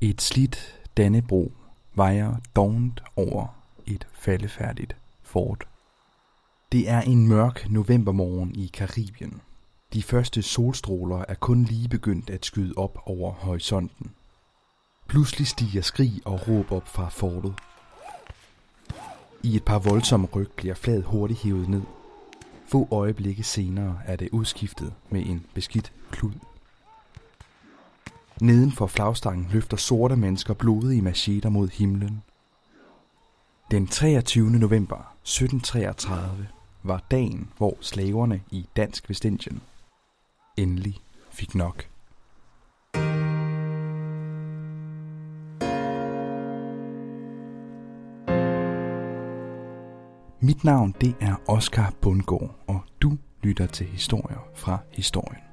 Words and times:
Et 0.00 0.22
slidt 0.22 0.80
Dannebro 0.96 1.52
vejer 1.94 2.36
dovent 2.56 3.02
over 3.16 3.46
et 3.86 4.06
faldefærdigt 4.12 4.96
fort. 5.22 5.64
Det 6.72 6.88
er 6.88 7.00
en 7.00 7.28
mørk 7.28 7.70
novembermorgen 7.70 8.54
i 8.54 8.70
Karibien. 8.72 9.40
De 9.92 10.02
første 10.02 10.42
solstråler 10.42 11.24
er 11.28 11.34
kun 11.34 11.62
lige 11.62 11.88
begyndt 11.88 12.30
at 12.30 12.44
skyde 12.44 12.74
op 12.76 12.98
over 13.06 13.32
horisonten. 13.32 14.10
Pludselig 15.08 15.46
stiger 15.46 15.82
skrig 15.82 16.20
og 16.24 16.48
råb 16.48 16.72
op 16.72 16.88
fra 16.88 17.08
fortet. 17.08 17.54
I 19.42 19.56
et 19.56 19.64
par 19.64 19.78
voldsomme 19.78 20.26
ryg 20.26 20.50
bliver 20.56 20.74
flaget 20.74 21.04
hurtigt 21.04 21.40
hævet 21.40 21.68
ned. 21.68 21.82
Få 22.68 22.88
øjeblikke 22.90 23.42
senere 23.42 24.00
er 24.04 24.16
det 24.16 24.28
udskiftet 24.32 24.94
med 25.10 25.26
en 25.26 25.46
beskidt 25.54 25.92
klud. 26.10 26.32
Neden 28.40 28.72
for 28.72 28.86
flagstangen 28.86 29.48
løfter 29.52 29.76
sorte 29.76 30.16
mennesker 30.16 30.54
blodige 30.54 31.02
macheter 31.02 31.48
mod 31.48 31.68
himlen. 31.68 32.22
Den 33.70 33.86
23. 33.86 34.50
november 34.50 35.14
1733 35.22 36.48
var 36.82 37.02
dagen, 37.10 37.50
hvor 37.56 37.78
slaverne 37.80 38.40
i 38.50 38.66
Dansk 38.76 39.08
Vestindien 39.08 39.60
endelig 40.56 40.98
fik 41.30 41.54
nok. 41.54 41.86
Mit 50.40 50.64
navn 50.64 50.94
det 51.00 51.14
er 51.20 51.36
Oscar 51.48 51.92
Bundgaard, 52.00 52.56
og 52.66 52.80
du 53.02 53.18
lytter 53.42 53.66
til 53.66 53.86
historier 53.86 54.48
fra 54.54 54.78
historien. 54.92 55.45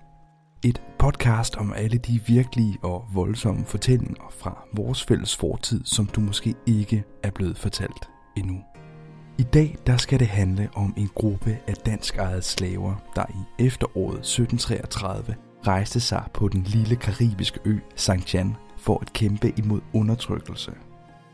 Et 0.65 0.81
podcast 0.99 1.55
om 1.55 1.73
alle 1.73 1.97
de 1.97 2.21
virkelige 2.27 2.77
og 2.81 3.05
voldsomme 3.13 3.65
fortællinger 3.65 4.31
fra 4.39 4.63
vores 4.73 5.03
fælles 5.03 5.35
fortid, 5.35 5.85
som 5.85 6.05
du 6.05 6.21
måske 6.21 6.55
ikke 6.65 7.03
er 7.23 7.31
blevet 7.31 7.57
fortalt 7.57 8.09
endnu. 8.37 8.61
I 9.37 9.43
dag 9.43 9.77
der 9.87 9.97
skal 9.97 10.19
det 10.19 10.27
handle 10.27 10.69
om 10.75 10.93
en 10.97 11.09
gruppe 11.15 11.57
af 11.67 11.73
dansk 11.73 12.17
ejede 12.17 12.41
slaver, 12.41 12.95
der 13.15 13.25
i 13.29 13.65
efteråret 13.65 14.19
1733 14.19 15.35
rejste 15.67 15.99
sig 15.99 16.23
på 16.33 16.47
den 16.47 16.63
lille 16.63 16.95
karibiske 16.95 17.59
ø 17.65 17.77
St. 17.95 18.33
Jan 18.33 18.55
for 18.77 18.99
at 19.01 19.13
kæmpe 19.13 19.53
imod 19.57 19.81
undertrykkelse, 19.93 20.71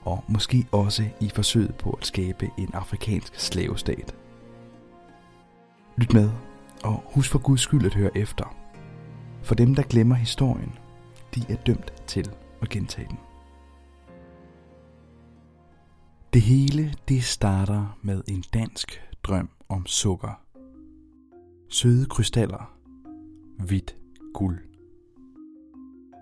og 0.04 0.24
måske 0.28 0.68
også 0.72 1.04
i 1.22 1.32
forsøget 1.36 1.76
på 1.76 1.90
at 1.90 2.06
skabe 2.06 2.50
en 2.58 2.70
afrikansk 2.74 3.40
slavestat. 3.40 4.16
Lyt 5.98 6.14
med, 6.14 6.30
og 6.84 7.04
husk 7.06 7.32
for 7.32 7.40
guds 7.40 7.62
skyld 7.62 7.86
at 7.86 7.94
høre 7.94 8.18
efter. 8.18 8.59
For 9.44 9.56
dem, 9.56 9.76
der 9.76 9.84
glemmer 9.84 10.16
historien, 10.16 10.72
de 11.36 11.42
er 11.50 11.56
dømt 11.56 11.94
til 12.08 12.30
at 12.62 12.70
gentage 12.70 13.08
den. 13.10 13.18
Det 16.34 16.42
hele 16.42 16.94
det 17.08 17.24
starter 17.24 17.98
med 18.02 18.24
en 18.28 18.44
dansk 18.54 19.02
drøm 19.24 19.50
om 19.70 19.86
sukker. 19.86 20.42
Søde 21.70 22.06
krystaller. 22.06 22.74
Hvidt 23.58 23.96
guld. 24.34 24.60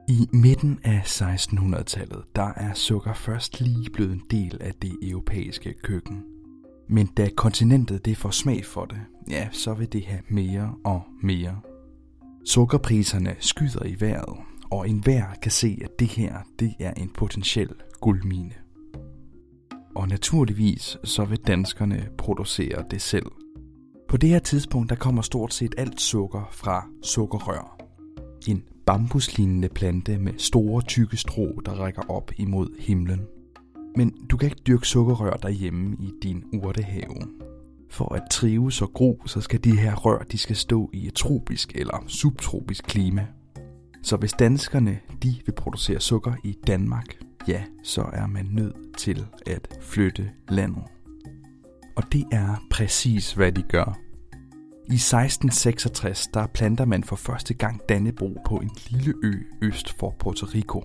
I 0.09 0.27
midten 0.33 0.79
af 0.83 1.01
1600-tallet, 1.21 2.23
der 2.35 2.53
er 2.55 2.73
sukker 2.73 3.13
først 3.13 3.61
lige 3.61 3.89
blevet 3.89 4.11
en 4.11 4.23
del 4.31 4.57
af 4.61 4.73
det 4.73 4.97
europæiske 5.01 5.73
køkken. 5.73 6.23
Men 6.89 7.07
da 7.07 7.29
kontinentet 7.37 8.05
det 8.05 8.17
får 8.17 8.29
smag 8.29 8.65
for 8.65 8.85
det, 8.85 9.01
ja, 9.29 9.49
så 9.51 9.73
vil 9.73 9.93
det 9.93 10.05
have 10.05 10.21
mere 10.29 10.75
og 10.83 11.03
mere. 11.21 11.61
Sukkerpriserne 12.47 13.35
skyder 13.39 13.85
i 13.85 13.95
vejret, 13.99 14.37
og 14.71 14.89
enhver 14.89 15.25
kan 15.41 15.51
se, 15.51 15.79
at 15.83 15.99
det 15.99 16.07
her 16.07 16.33
det 16.59 16.73
er 16.79 16.93
en 16.93 17.09
potentiel 17.17 17.69
guldmine. 18.01 18.53
Og 19.95 20.07
naturligvis 20.07 20.97
så 21.03 21.25
vil 21.25 21.37
danskerne 21.37 22.09
producere 22.17 22.83
det 22.91 23.01
selv. 23.01 23.25
På 24.07 24.17
det 24.17 24.29
her 24.29 24.39
tidspunkt 24.39 24.89
der 24.89 24.95
kommer 24.95 25.21
stort 25.21 25.53
set 25.53 25.75
alt 25.77 26.01
sukker 26.01 26.49
fra 26.51 26.87
sukkerrør. 27.03 27.77
En 28.47 28.63
bambuslignende 28.85 29.69
plante 29.69 30.17
med 30.17 30.33
store 30.37 30.81
tykke 30.81 31.17
strå, 31.17 31.61
der 31.65 31.71
rækker 31.71 32.11
op 32.11 32.31
imod 32.37 32.79
himlen. 32.79 33.21
Men 33.95 34.09
du 34.29 34.37
kan 34.37 34.49
ikke 34.49 34.61
dyrke 34.67 34.87
sukkerrør 34.87 35.33
derhjemme 35.33 35.95
i 35.99 36.11
din 36.23 36.43
urtehave. 36.63 37.27
For 37.89 38.15
at 38.15 38.23
trives 38.31 38.81
og 38.81 38.93
gro, 38.93 39.21
så 39.25 39.41
skal 39.41 39.63
de 39.63 39.77
her 39.77 39.95
rør 39.95 40.19
de 40.19 40.37
skal 40.37 40.55
stå 40.55 40.89
i 40.93 41.07
et 41.07 41.13
tropisk 41.13 41.71
eller 41.75 42.03
subtropisk 42.07 42.83
klima. 42.83 43.27
Så 44.03 44.17
hvis 44.17 44.33
danskerne 44.33 44.99
de 45.23 45.35
vil 45.45 45.53
producere 45.53 45.99
sukker 45.99 46.33
i 46.43 46.57
Danmark, 46.67 47.17
ja, 47.47 47.63
så 47.83 48.01
er 48.13 48.27
man 48.27 48.47
nødt 48.51 48.97
til 48.97 49.25
at 49.45 49.77
flytte 49.81 50.29
landet. 50.49 50.83
Og 51.95 52.03
det 52.11 52.25
er 52.31 52.55
præcis, 52.71 53.33
hvad 53.33 53.51
de 53.51 53.61
gør. 53.61 53.99
I 54.89 54.95
1666 54.95 56.27
der 56.27 56.47
planter 56.47 56.85
man 56.85 57.03
for 57.03 57.15
første 57.15 57.53
gang 57.53 57.81
Dannebro 57.89 58.37
på 58.45 58.55
en 58.55 58.71
lille 58.89 59.13
ø 59.23 59.33
øst 59.61 59.99
for 59.99 60.15
Puerto 60.19 60.45
Rico. 60.45 60.83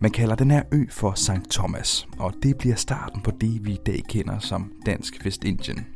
Man 0.00 0.10
kalder 0.10 0.34
den 0.34 0.50
her 0.50 0.62
ø 0.72 0.84
for 0.90 1.12
St. 1.16 1.50
Thomas, 1.50 2.08
og 2.18 2.34
det 2.42 2.58
bliver 2.58 2.76
starten 2.76 3.22
på 3.22 3.30
det, 3.40 3.64
vi 3.64 3.72
i 3.72 3.78
dag 3.86 4.02
kender 4.08 4.38
som 4.38 4.72
Dansk 4.86 5.24
Vestindien. 5.24 5.93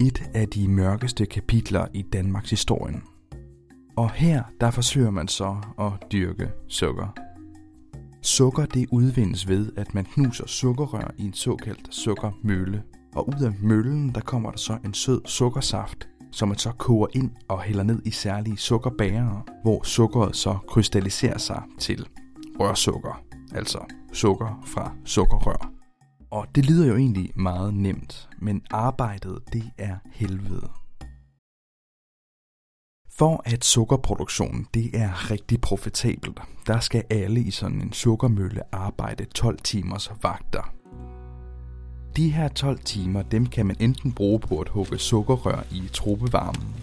Et 0.00 0.30
af 0.34 0.48
de 0.48 0.68
mørkeste 0.68 1.26
kapitler 1.26 1.86
i 1.94 2.02
Danmarks 2.02 2.50
historie. 2.50 3.00
Og 3.96 4.10
her 4.10 4.42
der 4.60 4.70
forsøger 4.70 5.10
man 5.10 5.28
så 5.28 5.56
at 5.80 6.12
dyrke 6.12 6.50
sukker. 6.68 7.14
Sukker 8.22 8.66
det 8.66 8.88
udvindes 8.92 9.48
ved, 9.48 9.72
at 9.76 9.94
man 9.94 10.04
knuser 10.04 10.46
sukkerrør 10.46 11.14
i 11.18 11.24
en 11.24 11.32
såkaldt 11.32 11.94
sukkermølle. 11.94 12.82
Og 13.14 13.28
ud 13.28 13.44
af 13.44 13.52
møllen, 13.62 14.14
der 14.14 14.20
kommer 14.20 14.50
der 14.50 14.58
så 14.58 14.78
en 14.84 14.94
sød 14.94 15.20
sukkersaft, 15.24 16.08
som 16.32 16.48
man 16.48 16.58
så 16.58 16.72
koger 16.72 17.06
ind 17.14 17.30
og 17.48 17.62
hælder 17.62 17.82
ned 17.82 18.02
i 18.04 18.10
særlige 18.10 18.56
sukkerbærere, 18.56 19.42
hvor 19.62 19.82
sukkeret 19.82 20.36
så 20.36 20.56
krystalliserer 20.68 21.38
sig 21.38 21.62
til 21.78 22.08
rørsukker, 22.60 23.22
altså 23.52 23.78
sukker 24.12 24.62
fra 24.66 24.92
sukkerrør. 25.04 25.73
Og 26.34 26.46
det 26.54 26.66
lyder 26.66 26.86
jo 26.86 26.96
egentlig 26.96 27.30
meget 27.34 27.74
nemt, 27.74 28.28
men 28.38 28.62
arbejdet 28.70 29.38
det 29.52 29.70
er 29.78 29.96
helvede. 30.12 30.68
For 33.18 33.42
at 33.44 33.64
sukkerproduktionen 33.64 34.66
det 34.74 34.96
er 34.96 35.30
rigtig 35.30 35.60
profitabelt, 35.60 36.40
der 36.66 36.80
skal 36.80 37.04
alle 37.10 37.40
i 37.40 37.50
sådan 37.50 37.80
en 37.80 37.92
sukkermølle 37.92 38.74
arbejde 38.74 39.24
12 39.24 39.58
timers 39.58 40.10
vagter. 40.22 40.74
De 42.16 42.30
her 42.30 42.48
12 42.48 42.78
timer, 42.78 43.22
dem 43.22 43.46
kan 43.46 43.66
man 43.66 43.76
enten 43.80 44.12
bruge 44.12 44.40
på 44.40 44.60
at 44.60 44.68
hugge 44.68 44.98
sukkerrør 44.98 45.62
i 45.72 45.88
tropevarmen. 45.92 46.74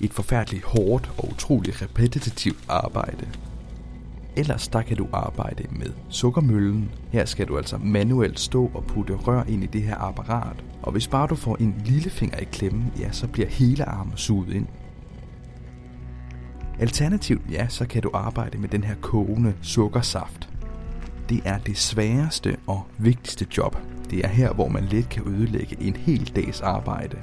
Et 0.00 0.12
forfærdeligt 0.12 0.64
hårdt 0.64 1.10
og 1.18 1.28
utroligt 1.28 1.82
repetitivt 1.82 2.64
arbejde. 2.68 3.28
Ellers 4.36 4.68
der 4.68 4.82
kan 4.82 4.96
du 4.96 5.06
arbejde 5.12 5.64
med 5.70 5.92
sukkermøllen. 6.08 6.90
Her 7.10 7.24
skal 7.24 7.48
du 7.48 7.56
altså 7.56 7.78
manuelt 7.78 8.40
stå 8.40 8.70
og 8.74 8.84
putte 8.84 9.14
rør 9.14 9.44
ind 9.44 9.64
i 9.64 9.66
det 9.66 9.82
her 9.82 9.96
apparat. 9.96 10.64
Og 10.82 10.92
hvis 10.92 11.08
bare 11.08 11.26
du 11.26 11.34
får 11.34 11.56
en 11.56 11.74
lille 11.84 12.10
finger 12.10 12.38
i 12.38 12.44
klemmen, 12.44 12.92
ja, 12.98 13.12
så 13.12 13.28
bliver 13.28 13.48
hele 13.48 13.84
armen 13.84 14.16
suget 14.16 14.54
ind. 14.54 14.66
Alternativt, 16.78 17.42
ja, 17.50 17.68
så 17.68 17.86
kan 17.86 18.02
du 18.02 18.10
arbejde 18.14 18.58
med 18.58 18.68
den 18.68 18.84
her 18.84 18.94
kogende 19.00 19.54
sukkersaft. 19.62 20.48
Det 21.28 21.40
er 21.44 21.58
det 21.58 21.78
sværeste 21.78 22.56
og 22.66 22.86
vigtigste 22.98 23.46
job. 23.56 23.76
Det 24.10 24.24
er 24.24 24.28
her, 24.28 24.52
hvor 24.52 24.68
man 24.68 24.84
let 24.84 25.08
kan 25.08 25.22
ødelægge 25.26 25.76
en 25.80 25.96
hel 25.96 26.32
dags 26.36 26.60
arbejde. 26.60 27.16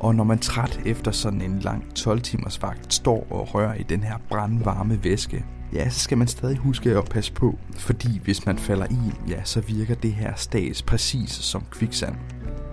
Og 0.00 0.14
når 0.14 0.24
man 0.24 0.38
træt 0.38 0.80
efter 0.86 1.10
sådan 1.10 1.42
en 1.42 1.58
lang 1.58 1.94
12 1.94 2.20
timers 2.20 2.62
vagt 2.62 2.94
står 2.94 3.26
og 3.30 3.54
rører 3.54 3.74
i 3.74 3.82
den 3.82 4.02
her 4.02 4.16
brandvarme 4.28 5.04
væske, 5.04 5.44
ja, 5.72 5.90
så 5.90 6.00
skal 6.00 6.18
man 6.18 6.28
stadig 6.28 6.56
huske 6.56 6.98
at 6.98 7.04
passe 7.04 7.32
på, 7.32 7.58
fordi 7.76 8.18
hvis 8.18 8.46
man 8.46 8.58
falder 8.58 8.86
i, 8.90 9.30
ja, 9.30 9.44
så 9.44 9.60
virker 9.60 9.94
det 9.94 10.12
her 10.12 10.34
stads 10.34 10.82
præcis 10.82 11.30
som 11.30 11.64
kviksand. 11.70 12.16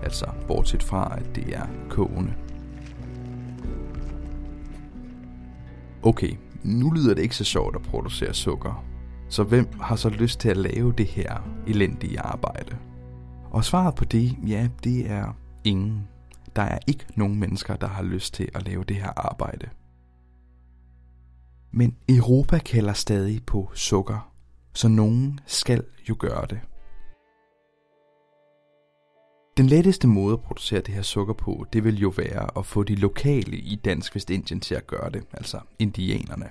Altså 0.02 0.26
bortset 0.46 0.82
fra, 0.82 1.16
at 1.18 1.36
det 1.36 1.56
er 1.56 1.66
kogende. 1.88 2.34
Okay, 6.02 6.32
nu 6.62 6.90
lyder 6.90 7.14
det 7.14 7.22
ikke 7.22 7.36
så 7.36 7.44
sjovt 7.44 7.76
at 7.76 7.82
producere 7.82 8.34
sukker. 8.34 8.84
Så 9.28 9.42
hvem 9.42 9.68
har 9.80 9.96
så 9.96 10.08
lyst 10.08 10.40
til 10.40 10.48
at 10.48 10.56
lave 10.56 10.92
det 10.92 11.06
her 11.06 11.48
elendige 11.66 12.20
arbejde? 12.20 12.76
Og 13.50 13.64
svaret 13.64 13.94
på 13.94 14.04
det, 14.04 14.36
ja, 14.46 14.68
det 14.84 15.10
er 15.10 15.36
ingen. 15.64 16.08
Der 16.58 16.64
er 16.64 16.78
ikke 16.86 17.06
nogen 17.14 17.40
mennesker, 17.40 17.76
der 17.76 17.86
har 17.86 18.02
lyst 18.02 18.34
til 18.34 18.48
at 18.54 18.66
lave 18.66 18.84
det 18.84 18.96
her 18.96 19.12
arbejde. 19.16 19.68
Men 21.70 21.96
Europa 22.08 22.58
kalder 22.58 22.92
stadig 22.92 23.44
på 23.46 23.70
sukker, 23.74 24.32
så 24.74 24.88
nogen 24.88 25.40
skal 25.46 25.84
jo 26.08 26.16
gøre 26.18 26.46
det. 26.50 26.60
Den 29.56 29.66
letteste 29.66 30.08
måde 30.08 30.32
at 30.32 30.40
producere 30.40 30.80
det 30.80 30.94
her 30.94 31.02
sukker 31.02 31.34
på, 31.34 31.66
det 31.72 31.84
vil 31.84 31.98
jo 31.98 32.12
være 32.16 32.58
at 32.58 32.66
få 32.66 32.82
de 32.82 32.94
lokale 32.94 33.56
i 33.56 33.76
Dansk 33.76 34.14
Vestindien 34.14 34.60
til 34.60 34.74
at 34.74 34.86
gøre 34.86 35.10
det, 35.10 35.24
altså 35.32 35.60
indianerne. 35.78 36.48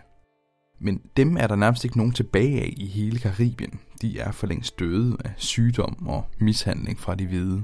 Men 0.80 1.02
dem 1.18 1.38
er 1.38 1.48
der 1.48 1.56
nærmest 1.56 1.86
ikke 1.86 1.98
nogen 1.98 2.14
tilbage 2.14 2.62
af 2.62 2.74
i 2.78 2.86
hele 2.86 3.20
Karibien. 3.20 3.80
De 4.02 4.20
er 4.20 4.32
for 4.32 4.48
længst 4.48 4.80
døde 4.80 5.18
af 5.26 5.34
sygdom 5.38 6.08
og 6.08 6.26
mishandling 6.40 7.00
fra 7.00 7.16
de 7.16 7.28
hvide. 7.28 7.64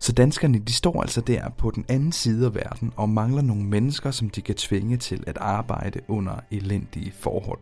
Så 0.00 0.12
danskerne 0.12 0.58
de 0.58 0.72
står 0.72 1.02
altså 1.02 1.20
der 1.20 1.48
på 1.48 1.70
den 1.70 1.84
anden 1.88 2.12
side 2.12 2.46
af 2.46 2.54
verden 2.54 2.92
og 2.96 3.08
mangler 3.08 3.42
nogle 3.42 3.64
mennesker, 3.64 4.10
som 4.10 4.30
de 4.30 4.42
kan 4.42 4.54
tvinge 4.54 4.96
til 4.96 5.24
at 5.26 5.38
arbejde 5.40 6.00
under 6.08 6.40
elendige 6.50 7.12
forhold. 7.12 7.60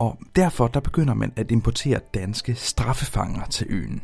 Og 0.00 0.18
derfor 0.36 0.68
der 0.68 0.80
begynder 0.80 1.14
man 1.14 1.32
at 1.36 1.50
importere 1.50 2.00
danske 2.14 2.54
straffefanger 2.54 3.46
til 3.46 3.66
øen. 3.70 4.02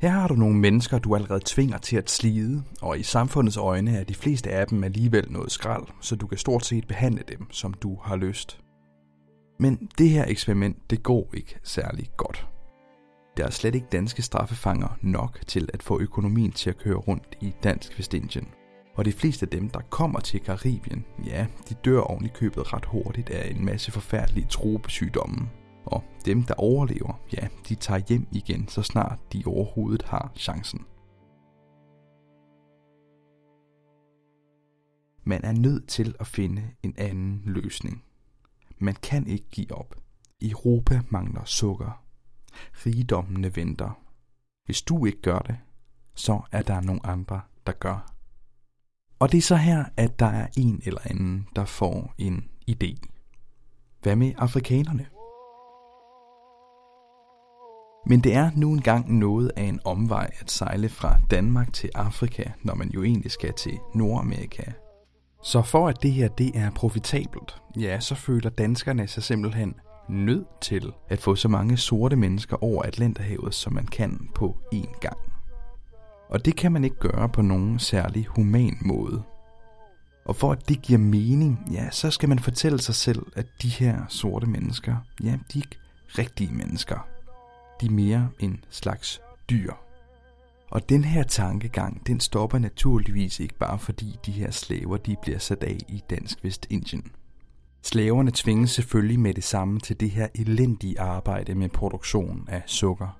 Her 0.00 0.10
har 0.10 0.28
du 0.28 0.34
nogle 0.34 0.58
mennesker, 0.58 0.98
du 0.98 1.14
allerede 1.14 1.42
tvinger 1.44 1.78
til 1.78 1.96
at 1.96 2.10
slide, 2.10 2.62
og 2.82 2.98
i 2.98 3.02
samfundets 3.02 3.56
øjne 3.56 3.96
er 3.96 4.04
de 4.04 4.14
fleste 4.14 4.50
af 4.50 4.66
dem 4.66 4.84
alligevel 4.84 5.32
noget 5.32 5.52
skrald, 5.52 5.84
så 6.00 6.16
du 6.16 6.26
kan 6.26 6.38
stort 6.38 6.64
set 6.64 6.86
behandle 6.86 7.22
dem, 7.28 7.50
som 7.50 7.74
du 7.74 7.98
har 8.02 8.16
lyst. 8.16 8.60
Men 9.60 9.88
det 9.98 10.10
her 10.10 10.24
eksperiment, 10.28 10.90
det 10.90 11.02
går 11.02 11.30
ikke 11.34 11.58
særlig 11.62 12.10
godt. 12.16 12.46
Der 13.38 13.46
er 13.46 13.50
slet 13.50 13.74
ikke 13.74 13.86
danske 13.92 14.22
straffefanger 14.22 14.98
nok 15.02 15.38
til 15.46 15.68
at 15.72 15.82
få 15.82 16.00
økonomien 16.00 16.52
til 16.52 16.70
at 16.70 16.78
køre 16.78 16.96
rundt 16.96 17.38
i 17.40 17.54
Dansk 17.62 17.98
Vestindien. 17.98 18.48
Og 18.94 19.04
de 19.04 19.12
fleste 19.12 19.46
af 19.46 19.50
dem, 19.50 19.68
der 19.68 19.80
kommer 19.80 20.20
til 20.20 20.40
Karibien, 20.40 21.04
ja, 21.26 21.46
de 21.68 21.74
dør 21.74 22.00
oven 22.00 22.24
i 22.24 22.28
købet 22.28 22.72
ret 22.72 22.84
hurtigt 22.84 23.30
af 23.30 23.50
en 23.50 23.64
masse 23.64 23.92
forfærdelige 23.92 24.46
tropesygdomme. 24.46 25.50
Og 25.84 26.04
dem, 26.24 26.42
der 26.42 26.54
overlever, 26.54 27.20
ja, 27.32 27.48
de 27.68 27.74
tager 27.74 28.02
hjem 28.08 28.26
igen, 28.32 28.68
så 28.68 28.82
snart 28.82 29.18
de 29.32 29.42
overhovedet 29.46 30.02
har 30.02 30.32
chancen. 30.36 30.84
Man 35.24 35.44
er 35.44 35.52
nødt 35.52 35.88
til 35.88 36.14
at 36.20 36.26
finde 36.26 36.62
en 36.82 36.94
anden 36.98 37.42
løsning. 37.44 38.04
Man 38.78 38.94
kan 38.94 39.26
ikke 39.26 39.48
give 39.50 39.72
op. 39.72 39.94
Europa 40.42 41.00
mangler 41.10 41.44
sukker. 41.44 42.07
Rigdommene 42.86 43.56
venter. 43.56 44.00
Hvis 44.64 44.82
du 44.82 45.06
ikke 45.06 45.22
gør 45.22 45.38
det, 45.38 45.56
så 46.14 46.40
er 46.52 46.62
der 46.62 46.80
nogle 46.80 47.06
andre, 47.06 47.40
der 47.66 47.72
gør. 47.72 48.14
Og 49.18 49.32
det 49.32 49.38
er 49.38 49.42
så 49.42 49.56
her, 49.56 49.84
at 49.96 50.18
der 50.18 50.26
er 50.26 50.46
en 50.56 50.82
eller 50.84 51.00
anden, 51.04 51.48
der 51.56 51.64
får 51.64 52.14
en 52.18 52.48
idé. 52.70 52.96
Hvad 54.02 54.16
med 54.16 54.32
afrikanerne? 54.38 55.06
Men 58.06 58.20
det 58.20 58.34
er 58.34 58.50
nu 58.56 58.72
engang 58.72 59.18
noget 59.18 59.52
af 59.56 59.62
en 59.62 59.80
omvej 59.84 60.30
at 60.40 60.50
sejle 60.50 60.88
fra 60.88 61.16
Danmark 61.30 61.72
til 61.72 61.90
Afrika, 61.94 62.44
når 62.62 62.74
man 62.74 62.90
jo 62.90 63.02
egentlig 63.02 63.30
skal 63.30 63.52
til 63.52 63.78
Nordamerika. 63.94 64.62
Så 65.42 65.62
for 65.62 65.88
at 65.88 66.02
det 66.02 66.12
her 66.12 66.28
det 66.28 66.56
er 66.56 66.70
profitabelt, 66.70 67.62
ja, 67.76 68.00
så 68.00 68.14
føler 68.14 68.50
danskerne 68.50 69.08
sig 69.08 69.22
simpelthen 69.22 69.74
nødt 70.08 70.60
til 70.60 70.92
at 71.08 71.18
få 71.18 71.34
så 71.34 71.48
mange 71.48 71.76
sorte 71.76 72.16
mennesker 72.16 72.64
over 72.64 72.82
Atlanterhavet, 72.82 73.54
som 73.54 73.72
man 73.72 73.86
kan 73.86 74.28
på 74.34 74.56
én 74.74 74.98
gang. 75.00 75.18
Og 76.28 76.44
det 76.44 76.56
kan 76.56 76.72
man 76.72 76.84
ikke 76.84 76.96
gøre 76.96 77.28
på 77.28 77.42
nogen 77.42 77.78
særlig 77.78 78.26
human 78.26 78.76
måde. 78.80 79.22
Og 80.24 80.36
for 80.36 80.52
at 80.52 80.68
det 80.68 80.82
giver 80.82 80.98
mening, 80.98 81.68
ja, 81.72 81.90
så 81.90 82.10
skal 82.10 82.28
man 82.28 82.38
fortælle 82.38 82.80
sig 82.80 82.94
selv, 82.94 83.26
at 83.36 83.46
de 83.62 83.68
her 83.68 84.04
sorte 84.08 84.46
mennesker, 84.46 84.96
ja, 85.22 85.38
de 85.52 85.58
er 85.58 85.62
ikke 85.62 85.78
rigtige 86.18 86.54
mennesker. 86.54 87.06
De 87.80 87.86
er 87.86 87.90
mere 87.90 88.28
en 88.38 88.64
slags 88.70 89.20
dyr. 89.50 89.72
Og 90.70 90.88
den 90.88 91.04
her 91.04 91.22
tankegang, 91.22 92.06
den 92.06 92.20
stopper 92.20 92.58
naturligvis 92.58 93.40
ikke 93.40 93.58
bare 93.58 93.78
fordi 93.78 94.18
de 94.26 94.32
her 94.32 94.50
slaver, 94.50 94.96
de 94.96 95.16
bliver 95.22 95.38
sat 95.38 95.62
af 95.62 95.78
i 95.88 96.02
Dansk 96.10 96.44
Vestindien. 96.44 97.12
Slaverne 97.82 98.30
tvinges 98.34 98.70
selvfølgelig 98.70 99.20
med 99.20 99.34
det 99.34 99.44
samme 99.44 99.80
til 99.80 100.00
det 100.00 100.10
her 100.10 100.28
elendige 100.34 101.00
arbejde 101.00 101.54
med 101.54 101.68
produktion 101.68 102.48
af 102.48 102.62
sukker. 102.66 103.18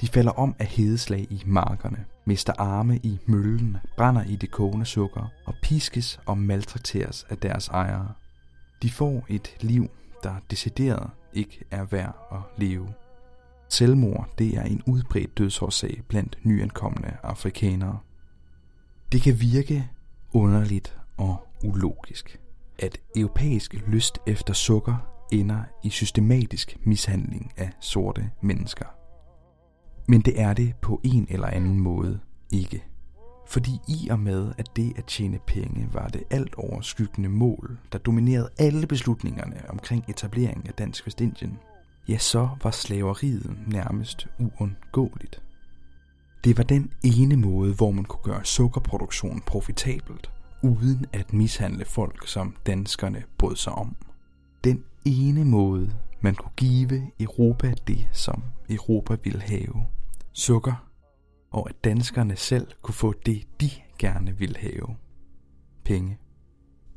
De 0.00 0.08
falder 0.08 0.32
om 0.32 0.54
af 0.58 0.66
hedeslag 0.66 1.26
i 1.30 1.42
markerne, 1.46 2.04
mister 2.24 2.52
arme 2.58 2.96
i 2.96 3.18
møllen, 3.26 3.76
brænder 3.96 4.24
i 4.24 4.36
det 4.36 4.50
kogende 4.50 4.86
sukker 4.86 5.26
og 5.46 5.54
piskes 5.62 6.20
og 6.26 6.38
maltrakteres 6.38 7.26
af 7.28 7.38
deres 7.38 7.68
ejere. 7.68 8.12
De 8.82 8.90
får 8.90 9.26
et 9.28 9.56
liv, 9.60 9.90
der 10.22 10.34
decideret 10.50 11.10
ikke 11.32 11.64
er 11.70 11.84
værd 11.84 12.28
at 12.32 12.60
leve. 12.62 12.88
Selvmord 13.68 14.28
det 14.38 14.56
er 14.58 14.62
en 14.62 14.82
udbredt 14.86 15.38
dødsårsag 15.38 16.02
blandt 16.08 16.38
nyankomne 16.42 17.16
afrikanere. 17.22 17.98
Det 19.12 19.22
kan 19.22 19.40
virke 19.40 19.88
underligt 20.32 20.98
og 21.16 21.48
ulogisk, 21.64 22.39
at 22.82 22.98
europæisk 23.16 23.74
lyst 23.86 24.18
efter 24.26 24.52
sukker 24.54 24.96
ender 25.32 25.62
i 25.84 25.90
systematisk 25.90 26.76
mishandling 26.84 27.52
af 27.56 27.70
sorte 27.80 28.30
mennesker. 28.42 28.86
Men 30.08 30.20
det 30.20 30.40
er 30.40 30.52
det 30.52 30.74
på 30.82 31.00
en 31.04 31.26
eller 31.30 31.46
anden 31.46 31.80
måde 31.80 32.20
ikke. 32.52 32.84
Fordi 33.46 33.70
i 33.88 34.08
og 34.08 34.20
med, 34.20 34.52
at 34.58 34.76
det 34.76 34.92
at 34.96 35.04
tjene 35.04 35.38
penge 35.46 35.88
var 35.92 36.08
det 36.08 36.22
alt 36.30 36.54
overskyggende 36.54 37.28
mål, 37.28 37.78
der 37.92 37.98
dominerede 37.98 38.48
alle 38.58 38.86
beslutningerne 38.86 39.62
omkring 39.68 40.04
etableringen 40.08 40.66
af 40.66 40.74
Dansk 40.74 41.06
Vestindien, 41.06 41.58
ja, 42.08 42.18
så 42.18 42.48
var 42.62 42.70
slaveriet 42.70 43.56
nærmest 43.66 44.26
uundgåeligt. 44.38 45.42
Det 46.44 46.58
var 46.58 46.64
den 46.64 46.92
ene 47.04 47.36
måde, 47.36 47.74
hvor 47.74 47.90
man 47.90 48.04
kunne 48.04 48.34
gøre 48.34 48.44
sukkerproduktion 48.44 49.40
profitabelt, 49.46 50.30
uden 50.62 51.06
at 51.12 51.32
mishandle 51.32 51.84
folk, 51.84 52.28
som 52.28 52.56
danskerne 52.66 53.22
brød 53.38 53.56
sig 53.56 53.72
om. 53.72 53.96
Den 54.64 54.84
ene 55.04 55.44
måde, 55.44 55.92
man 56.20 56.34
kunne 56.34 56.52
give 56.56 57.10
Europa 57.20 57.74
det, 57.86 58.08
som 58.12 58.42
Europa 58.70 59.16
ville 59.24 59.40
have. 59.40 59.86
Sukker, 60.32 60.86
og 61.50 61.68
at 61.68 61.84
danskerne 61.84 62.36
selv 62.36 62.66
kunne 62.82 62.94
få 62.94 63.14
det, 63.26 63.42
de 63.60 63.70
gerne 63.98 64.38
ville 64.38 64.56
have. 64.58 64.96
Penge. 65.84 66.18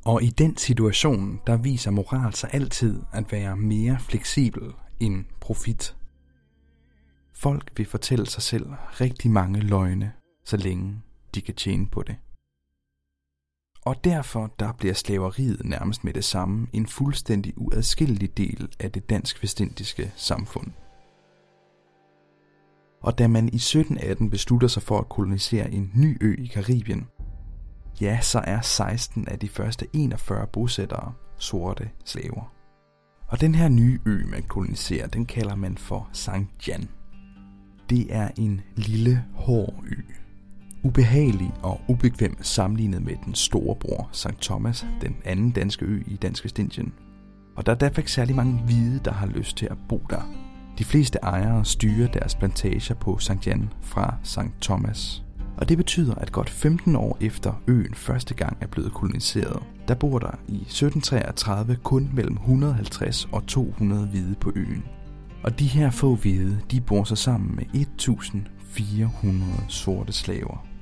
Og 0.05 0.23
i 0.23 0.29
den 0.29 0.57
situation, 0.57 1.41
der 1.47 1.57
viser 1.57 1.91
moral 1.91 2.33
sig 2.33 2.49
altid 2.53 3.01
at 3.11 3.31
være 3.31 3.57
mere 3.57 3.99
fleksibel 3.99 4.73
end 4.99 5.25
profit. 5.41 5.95
Folk 7.33 7.71
vil 7.77 7.85
fortælle 7.85 8.25
sig 8.25 8.43
selv 8.43 8.65
rigtig 9.01 9.31
mange 9.31 9.59
løgne, 9.59 10.11
så 10.45 10.57
længe 10.57 11.01
de 11.35 11.41
kan 11.41 11.55
tjene 11.55 11.87
på 11.87 12.03
det. 12.03 12.15
Og 13.85 14.03
derfor 14.03 14.53
der 14.59 14.71
bliver 14.71 14.93
slaveriet 14.93 15.65
nærmest 15.65 16.03
med 16.03 16.13
det 16.13 16.23
samme 16.23 16.67
en 16.73 16.87
fuldstændig 16.87 17.53
uadskillelig 17.57 18.37
del 18.37 18.75
af 18.79 18.91
det 18.91 19.09
dansk-vestindiske 19.09 20.11
samfund. 20.15 20.71
Og 23.01 23.17
da 23.17 23.27
man 23.27 23.43
i 23.43 23.55
1718 23.55 24.29
beslutter 24.29 24.67
sig 24.67 24.83
for 24.83 24.99
at 24.99 25.09
kolonisere 25.09 25.71
en 25.71 25.91
ny 25.95 26.17
ø 26.21 26.35
i 26.37 26.45
Karibien, 26.45 27.07
ja, 28.01 28.19
så 28.21 28.41
er 28.43 28.61
16 28.61 29.27
af 29.27 29.39
de 29.39 29.49
første 29.49 29.87
41 29.93 30.47
bosættere 30.47 31.13
sorte 31.37 31.89
slaver. 32.05 32.53
Og 33.27 33.41
den 33.41 33.55
her 33.55 33.69
nye 33.69 33.99
ø, 34.05 34.25
man 34.25 34.43
koloniserer, 34.43 35.07
den 35.07 35.25
kalder 35.25 35.55
man 35.55 35.77
for 35.77 36.09
St. 36.13 36.67
Jan. 36.67 36.89
Det 37.89 38.15
er 38.15 38.29
en 38.37 38.61
lille, 38.75 39.25
hård 39.33 39.83
ø. 39.87 40.22
Ubehagelig 40.85 41.53
og 41.61 41.81
ubekvem 41.87 42.43
sammenlignet 42.43 43.01
med 43.01 43.15
den 43.25 43.35
store 43.35 43.75
bror 43.75 44.09
St. 44.11 44.41
Thomas, 44.41 44.85
den 45.01 45.15
anden 45.25 45.51
danske 45.51 45.85
ø 45.85 46.03
i 46.07 46.15
Dansk 46.15 46.43
Vestindien. 46.43 46.93
Og 47.55 47.65
der 47.65 47.71
er 47.71 47.75
derfor 47.75 48.01
ikke 48.01 48.11
særlig 48.11 48.35
mange 48.35 48.61
hvide, 48.65 48.99
der 49.05 49.11
har 49.11 49.27
lyst 49.27 49.57
til 49.57 49.65
at 49.65 49.77
bo 49.89 50.01
der. 50.09 50.29
De 50.77 50.83
fleste 50.83 51.19
ejere 51.23 51.65
styrer 51.65 52.07
deres 52.07 52.35
plantager 52.35 52.95
på 52.95 53.19
St. 53.19 53.47
Jan 53.47 53.69
fra 53.81 54.15
St. 54.23 54.61
Thomas. 54.61 55.23
Og 55.57 55.69
det 55.69 55.77
betyder, 55.77 56.15
at 56.15 56.31
godt 56.31 56.49
15 56.49 56.95
år 56.95 57.17
efter 57.21 57.61
øen 57.67 57.93
første 57.93 58.33
gang 58.33 58.57
er 58.61 58.67
blevet 58.67 58.93
koloniseret, 58.93 59.63
der 59.87 59.95
bor 59.95 60.19
der 60.19 60.39
i 60.47 60.55
1733 60.61 61.75
kun 61.83 62.09
mellem 62.13 62.33
150 62.33 63.27
og 63.31 63.45
200 63.47 64.07
hvide 64.07 64.35
på 64.35 64.51
øen. 64.55 64.83
Og 65.43 65.59
de 65.59 65.67
her 65.67 65.89
få 65.91 66.15
hvide, 66.15 66.59
de 66.71 66.81
bor 66.81 67.03
sig 67.03 67.17
sammen 67.17 67.55
med 67.55 67.65
1400 67.73 69.51
sorte 69.67 70.13
slaver. 70.13 70.72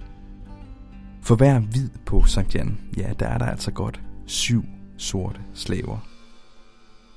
For 1.23 1.35
hver 1.35 1.59
hvid 1.59 1.89
på 2.05 2.23
Sankt 2.25 2.55
Jan, 2.55 2.79
ja, 2.97 3.13
der 3.19 3.27
er 3.27 3.37
der 3.37 3.45
altså 3.45 3.71
godt 3.71 4.01
syv 4.25 4.63
sorte 4.97 5.41
slaver. 5.53 5.99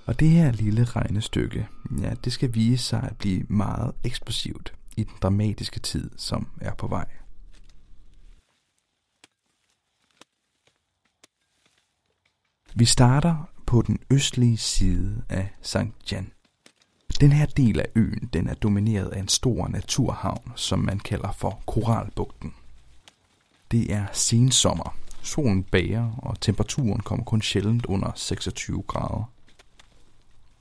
Og 0.07 0.21
det 0.21 0.31
her 0.31 0.53
lille 0.53 0.85
regnestykke, 0.85 1.69
ja, 2.01 2.15
det 2.25 2.33
skal 2.33 2.55
vise 2.55 2.85
sig 2.85 3.03
at 3.03 3.17
blive 3.19 3.47
meget 3.49 3.95
eksplosivt 4.05 4.75
i 4.97 5.05
den 5.05 5.15
dramatiske 5.23 5.81
tid, 5.81 6.11
som 6.17 6.49
er 6.61 6.75
på 6.75 6.87
vej. 6.87 7.07
Vi 12.75 12.85
starter 12.85 13.49
på 13.67 13.83
den 13.83 13.99
østlige 14.11 14.57
side 14.57 15.23
af 15.29 15.49
St. 15.63 16.13
Jan. 16.13 16.33
Den 17.21 17.33
her 17.33 17.47
del 17.47 17.81
af 17.81 17.87
øen 17.95 18.31
den 18.33 18.49
er 18.49 18.55
domineret 18.55 19.09
af 19.09 19.21
en 19.21 19.29
stor 19.29 19.69
naturhavn, 19.69 20.53
som 20.57 20.79
man 20.79 20.99
kalder 20.99 21.33
for 21.33 21.63
Koralbugten. 21.67 22.55
Det 23.75 23.93
er 23.93 24.07
sensommer. 24.13 24.97
Solen 25.23 25.63
bager, 25.63 26.11
og 26.19 26.41
temperaturen 26.41 27.01
kommer 27.01 27.25
kun 27.25 27.43
sjældent 27.43 27.87
under 27.87 28.13
26 28.15 28.83
grader. 28.83 29.31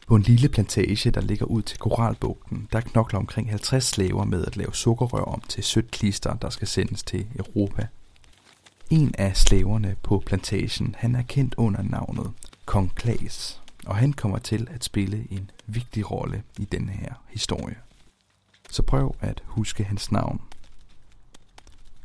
På 0.07 0.15
en 0.15 0.21
lille 0.21 0.49
plantage, 0.49 1.11
der 1.11 1.21
ligger 1.21 1.45
ud 1.45 1.61
til 1.61 1.79
Koralbugten, 1.79 2.67
der 2.71 2.81
knokler 2.81 3.19
omkring 3.19 3.49
50 3.49 3.83
slaver 3.83 4.25
med 4.25 4.45
at 4.45 4.57
lave 4.57 4.73
sukkerrør 4.75 5.23
om 5.23 5.41
til 5.41 5.63
sødt 5.63 5.91
klister, 5.91 6.33
der 6.33 6.49
skal 6.49 6.67
sendes 6.67 7.03
til 7.03 7.27
Europa. 7.35 7.87
En 8.89 9.15
af 9.17 9.37
slaverne 9.37 9.95
på 10.03 10.23
plantagen, 10.25 10.95
han 10.97 11.15
er 11.15 11.23
kendt 11.23 11.55
under 11.57 11.81
navnet 11.81 12.31
Kong 12.65 12.95
Klaas, 12.95 13.61
og 13.85 13.95
han 13.95 14.13
kommer 14.13 14.37
til 14.37 14.67
at 14.71 14.83
spille 14.83 15.27
en 15.31 15.51
vigtig 15.67 16.11
rolle 16.11 16.43
i 16.59 16.65
denne 16.65 16.91
her 16.91 17.13
historie. 17.29 17.77
Så 18.69 18.81
prøv 18.83 19.15
at 19.19 19.43
huske 19.45 19.83
hans 19.83 20.11
navn. 20.11 20.41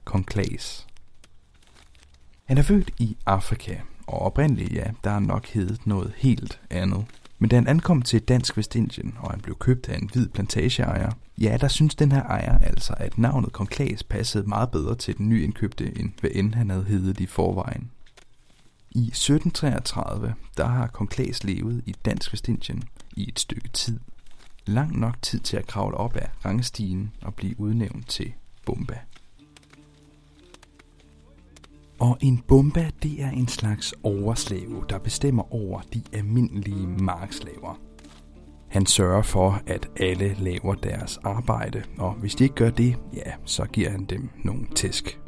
Kong 0.04 0.26
Klaas. 0.26 0.87
Han 2.48 2.58
er 2.58 2.62
født 2.62 2.90
i 2.98 3.16
Afrika, 3.26 3.76
og 4.06 4.18
oprindeligt 4.18 4.72
ja, 4.72 4.84
der 5.04 5.10
er 5.10 5.18
nok 5.18 5.46
heddet 5.46 5.86
noget 5.86 6.12
helt 6.16 6.60
andet. 6.70 7.04
Men 7.38 7.50
da 7.50 7.56
han 7.56 7.66
ankom 7.66 8.02
til 8.02 8.20
Dansk 8.20 8.56
Vestindien, 8.56 9.14
og 9.20 9.30
han 9.30 9.40
blev 9.40 9.56
købt 9.58 9.88
af 9.88 9.98
en 9.98 10.10
hvid 10.12 10.28
plantageejer, 10.28 11.12
ja, 11.38 11.56
der 11.60 11.68
synes 11.68 11.94
den 11.94 12.12
her 12.12 12.22
ejer 12.22 12.58
altså, 12.58 12.94
at 12.96 13.18
navnet 13.18 13.52
Kong 13.52 13.70
Klaas 13.70 14.02
passede 14.02 14.48
meget 14.48 14.70
bedre 14.70 14.94
til 14.94 15.18
den 15.18 15.28
nyindkøbte, 15.28 15.98
end 15.98 16.12
hvad 16.20 16.30
end 16.34 16.54
han 16.54 16.70
havde 16.70 16.84
heddet 16.84 17.20
i 17.20 17.26
forvejen. 17.26 17.90
I 18.90 19.06
1733, 19.06 20.34
der 20.56 20.66
har 20.66 20.86
Kong 20.86 21.10
Klaas 21.10 21.44
levet 21.44 21.82
i 21.86 21.94
Dansk 22.04 22.32
Vestindien 22.32 22.82
i 23.12 23.28
et 23.28 23.40
stykke 23.40 23.68
tid. 23.68 24.00
Lang 24.66 24.98
nok 24.98 25.22
tid 25.22 25.40
til 25.40 25.56
at 25.56 25.66
kravle 25.66 25.96
op 25.96 26.16
af 26.16 26.28
rangstigen 26.44 27.12
og 27.22 27.34
blive 27.34 27.60
udnævnt 27.60 28.08
til 28.08 28.32
Bomba. 28.66 28.98
Og 32.00 32.18
en 32.20 32.42
bomba, 32.48 32.90
det 33.02 33.22
er 33.22 33.30
en 33.30 33.48
slags 33.48 33.94
overslave, 34.02 34.84
der 34.88 34.98
bestemmer 34.98 35.54
over 35.54 35.80
de 35.94 36.02
almindelige 36.12 36.86
markslaver. 36.86 37.80
Han 38.68 38.86
sørger 38.86 39.22
for, 39.22 39.62
at 39.66 39.88
alle 39.96 40.36
laver 40.38 40.74
deres 40.74 41.18
arbejde, 41.24 41.82
og 41.98 42.12
hvis 42.12 42.34
de 42.34 42.44
ikke 42.44 42.54
gør 42.54 42.70
det, 42.70 42.96
ja, 43.14 43.32
så 43.44 43.64
giver 43.64 43.90
han 43.90 44.04
dem 44.04 44.28
nogle 44.44 44.66
tæsk. 44.74 45.20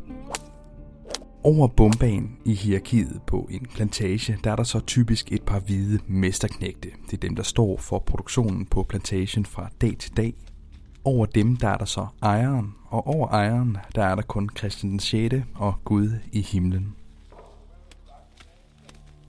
Over 1.44 1.68
bombaen 1.68 2.36
i 2.44 2.54
hierarkiet 2.54 3.20
på 3.26 3.48
en 3.50 3.66
plantage, 3.74 4.38
der 4.44 4.52
er 4.52 4.56
der 4.56 4.62
så 4.62 4.80
typisk 4.80 5.32
et 5.32 5.42
par 5.42 5.60
hvide 5.60 5.98
mesterknægte. 6.06 6.88
Det 7.06 7.12
er 7.12 7.28
dem, 7.28 7.36
der 7.36 7.42
står 7.42 7.76
for 7.76 7.98
produktionen 7.98 8.66
på 8.66 8.82
plantagen 8.82 9.44
fra 9.44 9.68
dag 9.80 9.96
til 9.98 10.16
dag. 10.16 10.34
Over 11.04 11.26
dem, 11.26 11.56
der 11.56 11.68
er 11.68 11.76
der 11.76 11.84
så 11.84 12.06
ejeren, 12.22 12.74
og 12.88 13.06
over 13.06 13.28
ejeren, 13.28 13.76
der 13.94 14.04
er 14.04 14.14
der 14.14 14.22
kun 14.22 14.50
Christian 14.58 14.90
den 14.90 15.00
6. 15.00 15.34
og 15.54 15.74
Gud 15.84 16.10
i 16.32 16.40
himlen. 16.40 16.94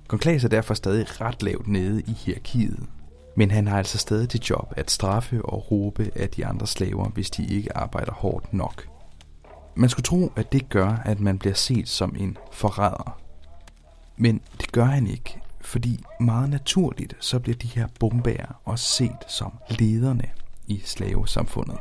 Konklas 0.07 0.43
er 0.43 0.49
derfor 0.49 0.73
stadig 0.73 1.21
ret 1.21 1.43
lavt 1.43 1.67
nede 1.67 2.01
i 2.01 2.11
hierarkiet, 2.11 2.79
men 3.35 3.51
han 3.51 3.67
har 3.67 3.77
altså 3.77 3.97
stadig 3.97 4.29
til 4.29 4.39
job 4.49 4.73
at 4.77 4.91
straffe 4.91 5.45
og 5.45 5.71
råbe 5.71 6.11
af 6.15 6.29
de 6.29 6.45
andre 6.45 6.67
slaver, 6.67 7.09
hvis 7.09 7.29
de 7.29 7.45
ikke 7.45 7.77
arbejder 7.77 8.11
hårdt 8.11 8.53
nok. 8.53 8.87
Man 9.75 9.89
skulle 9.89 10.03
tro, 10.03 10.31
at 10.35 10.51
det 10.51 10.69
gør, 10.69 10.89
at 11.05 11.19
man 11.19 11.39
bliver 11.39 11.55
set 11.55 11.89
som 11.89 12.15
en 12.19 12.37
forræder. 12.51 13.19
Men 14.17 14.41
det 14.61 14.71
gør 14.71 14.85
han 14.85 15.07
ikke, 15.07 15.39
fordi 15.61 16.03
meget 16.19 16.49
naturligt 16.49 17.15
så 17.19 17.39
bliver 17.39 17.57
de 17.57 17.67
her 17.67 17.87
bombager 17.99 18.61
også 18.65 18.85
set 18.85 19.17
som 19.27 19.53
lederne 19.69 20.29
i 20.71 20.81
slavesamfundet. 20.85 21.79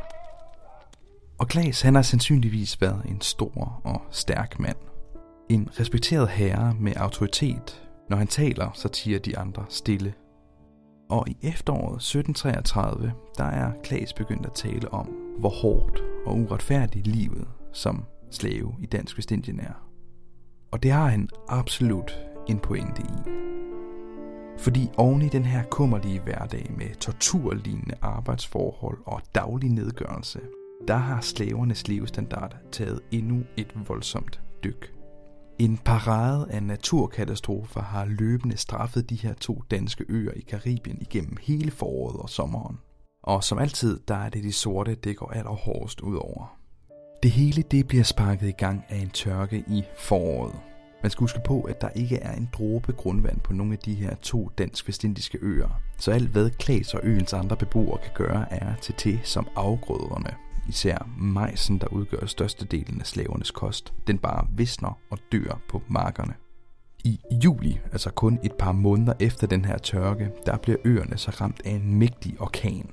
Og 1.38 1.48
Glas 1.48 1.82
han 1.82 1.94
har 1.94 2.02
sandsynligvis 2.02 2.80
været 2.80 3.04
en 3.04 3.20
stor 3.20 3.80
og 3.84 4.02
stærk 4.10 4.60
mand. 4.60 4.76
En 5.48 5.68
respekteret 5.80 6.28
herre 6.28 6.74
med 6.80 6.92
autoritet. 6.96 7.82
Når 8.08 8.16
han 8.16 8.26
taler, 8.26 8.70
så 8.74 8.88
tiger 8.88 9.18
de 9.18 9.38
andre 9.38 9.64
stille. 9.68 10.14
Og 11.10 11.28
i 11.28 11.36
efteråret 11.42 11.96
1733, 11.96 13.12
der 13.38 13.44
er 13.44 13.72
Klaas 13.82 14.12
begyndt 14.12 14.46
at 14.46 14.52
tale 14.54 14.92
om, 14.92 15.06
hvor 15.38 15.48
hårdt 15.48 16.02
og 16.26 16.38
uretfærdigt 16.38 17.06
livet 17.06 17.48
som 17.72 18.04
slave 18.30 18.74
i 18.82 18.86
Dansk 18.86 19.16
Vestindien 19.16 19.60
er. 19.60 19.90
Og 20.70 20.82
det 20.82 20.90
har 20.90 21.06
han 21.06 21.28
absolut 21.48 22.18
en 22.48 22.58
pointe 22.58 23.02
i. 23.02 23.30
Fordi 24.60 24.90
oven 24.96 25.22
i 25.22 25.28
den 25.28 25.44
her 25.44 25.62
kummerlige 25.62 26.20
hverdag 26.20 26.70
med 26.78 26.94
torturlignende 26.94 27.94
arbejdsforhold 28.02 28.98
og 29.06 29.22
daglig 29.34 29.70
nedgørelse, 29.70 30.40
der 30.88 30.96
har 30.96 31.20
slavernes 31.20 31.88
levestandard 31.88 32.56
taget 32.72 33.00
endnu 33.10 33.42
et 33.56 33.88
voldsomt 33.88 34.40
dyk. 34.64 34.94
En 35.58 35.78
parade 35.78 36.46
af 36.50 36.62
naturkatastrofer 36.62 37.82
har 37.82 38.04
løbende 38.04 38.56
straffet 38.56 39.10
de 39.10 39.14
her 39.14 39.34
to 39.34 39.62
danske 39.70 40.04
øer 40.08 40.32
i 40.32 40.40
Karibien 40.40 40.98
igennem 41.00 41.36
hele 41.42 41.70
foråret 41.70 42.16
og 42.16 42.30
sommeren. 42.30 42.78
Og 43.22 43.44
som 43.44 43.58
altid, 43.58 44.00
der 44.08 44.14
er 44.14 44.28
det 44.28 44.44
de 44.44 44.52
sorte, 44.52 44.94
det 44.94 45.16
går 45.16 45.30
allerhårdest 45.30 46.00
ud 46.00 46.16
over. 46.16 46.58
Det 47.22 47.30
hele 47.30 47.62
det 47.62 47.88
bliver 47.88 48.04
sparket 48.04 48.48
i 48.48 48.52
gang 48.58 48.84
af 48.88 48.96
en 48.96 49.10
tørke 49.10 49.64
i 49.68 49.82
foråret. 49.98 50.69
Man 51.02 51.10
skal 51.10 51.20
huske 51.20 51.40
på, 51.44 51.60
at 51.60 51.80
der 51.80 51.88
ikke 51.88 52.16
er 52.16 52.32
en 52.32 52.48
dråbe 52.52 52.92
grundvand 52.92 53.40
på 53.40 53.52
nogle 53.52 53.72
af 53.72 53.78
de 53.78 53.94
her 53.94 54.14
to 54.14 54.50
dansk-vestindiske 54.58 55.38
øer. 55.42 55.80
Så 55.98 56.10
alt 56.10 56.28
hvad 56.28 56.50
Klaas 56.50 56.94
og 56.94 57.00
øens 57.02 57.32
andre 57.32 57.56
beboere 57.56 57.98
kan 58.02 58.12
gøre, 58.14 58.52
er 58.52 58.74
til 58.82 58.94
til 58.94 59.20
som 59.24 59.48
afgrøderne. 59.56 60.34
Især 60.68 61.08
majsen, 61.18 61.78
der 61.78 61.86
udgør 61.86 62.26
størstedelen 62.26 63.00
af 63.00 63.06
slavernes 63.06 63.50
kost, 63.50 63.92
den 64.06 64.18
bare 64.18 64.46
visner 64.56 64.98
og 65.10 65.18
dør 65.32 65.60
på 65.68 65.82
markerne. 65.88 66.34
I 67.04 67.18
juli, 67.44 67.80
altså 67.92 68.10
kun 68.10 68.38
et 68.44 68.52
par 68.52 68.72
måneder 68.72 69.12
efter 69.20 69.46
den 69.46 69.64
her 69.64 69.78
tørke, 69.78 70.30
der 70.46 70.56
bliver 70.56 70.78
øerne 70.84 71.18
så 71.18 71.30
ramt 71.30 71.62
af 71.64 71.70
en 71.70 71.94
mægtig 71.94 72.40
orkan. 72.40 72.90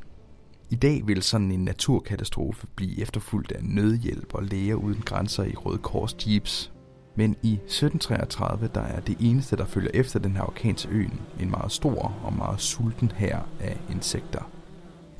I 0.69 0.75
dag 0.75 1.07
vil 1.07 1.23
sådan 1.23 1.51
en 1.51 1.63
naturkatastrofe 1.63 2.67
blive 2.75 3.01
efterfulgt 3.01 3.51
af 3.51 3.63
nødhjælp 3.63 4.33
og 4.33 4.43
læger 4.43 4.75
uden 4.75 5.01
grænser 5.01 5.43
i 5.43 5.55
Røde 5.55 5.77
Kors 5.77 6.27
Jeeps. 6.27 6.71
Men 7.17 7.35
i 7.43 7.53
1733, 7.53 8.69
der 8.75 8.81
er 8.81 8.99
det 8.99 9.17
eneste, 9.19 9.57
der 9.57 9.65
følger 9.65 9.91
efter 9.93 10.19
den 10.19 10.35
her 10.35 10.41
orkan 10.41 10.75
til 10.75 10.89
øen, 10.91 11.21
en 11.39 11.49
meget 11.49 11.71
stor 11.71 12.15
og 12.23 12.33
meget 12.33 12.61
sulten 12.61 13.11
her 13.15 13.39
af 13.59 13.77
insekter. 13.91 14.51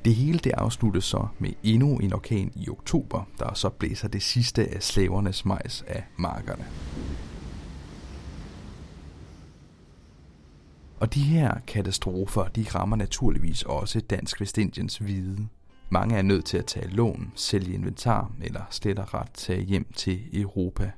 Det 0.05 0.15
hele 0.15 0.39
det 0.39 0.51
afsluttes 0.51 1.03
så 1.03 1.27
med 1.39 1.49
endnu 1.63 1.97
en 1.97 2.13
orkan 2.13 2.51
i 2.55 2.69
oktober, 2.69 3.27
der 3.39 3.53
så 3.53 3.69
blæser 3.69 4.07
det 4.07 4.23
sidste 4.23 4.67
af 4.67 4.83
slavernes 4.83 5.45
majs 5.45 5.83
af 5.87 6.03
markerne. 6.17 6.65
Og 10.99 11.13
de 11.13 11.21
her 11.23 11.59
katastrofer, 11.67 12.47
de 12.47 12.65
rammer 12.75 12.95
naturligvis 12.95 13.63
også 13.63 13.99
Dansk 13.99 14.41
Vestindiens 14.41 14.97
hvide. 14.97 15.47
Mange 15.89 16.15
er 16.15 16.21
nødt 16.21 16.45
til 16.45 16.57
at 16.57 16.65
tage 16.65 16.87
lån, 16.87 17.31
sælge 17.35 17.73
inventar 17.73 18.31
eller 18.41 18.61
slet 18.69 18.99
og 18.99 19.13
ret 19.13 19.31
tage 19.33 19.61
hjem 19.61 19.85
til 19.95 20.41
Europa. 20.41 20.91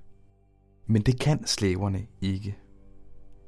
Men 0.89 1.01
det 1.01 1.19
kan 1.19 1.47
slaverne 1.47 2.05
ikke. 2.21 2.57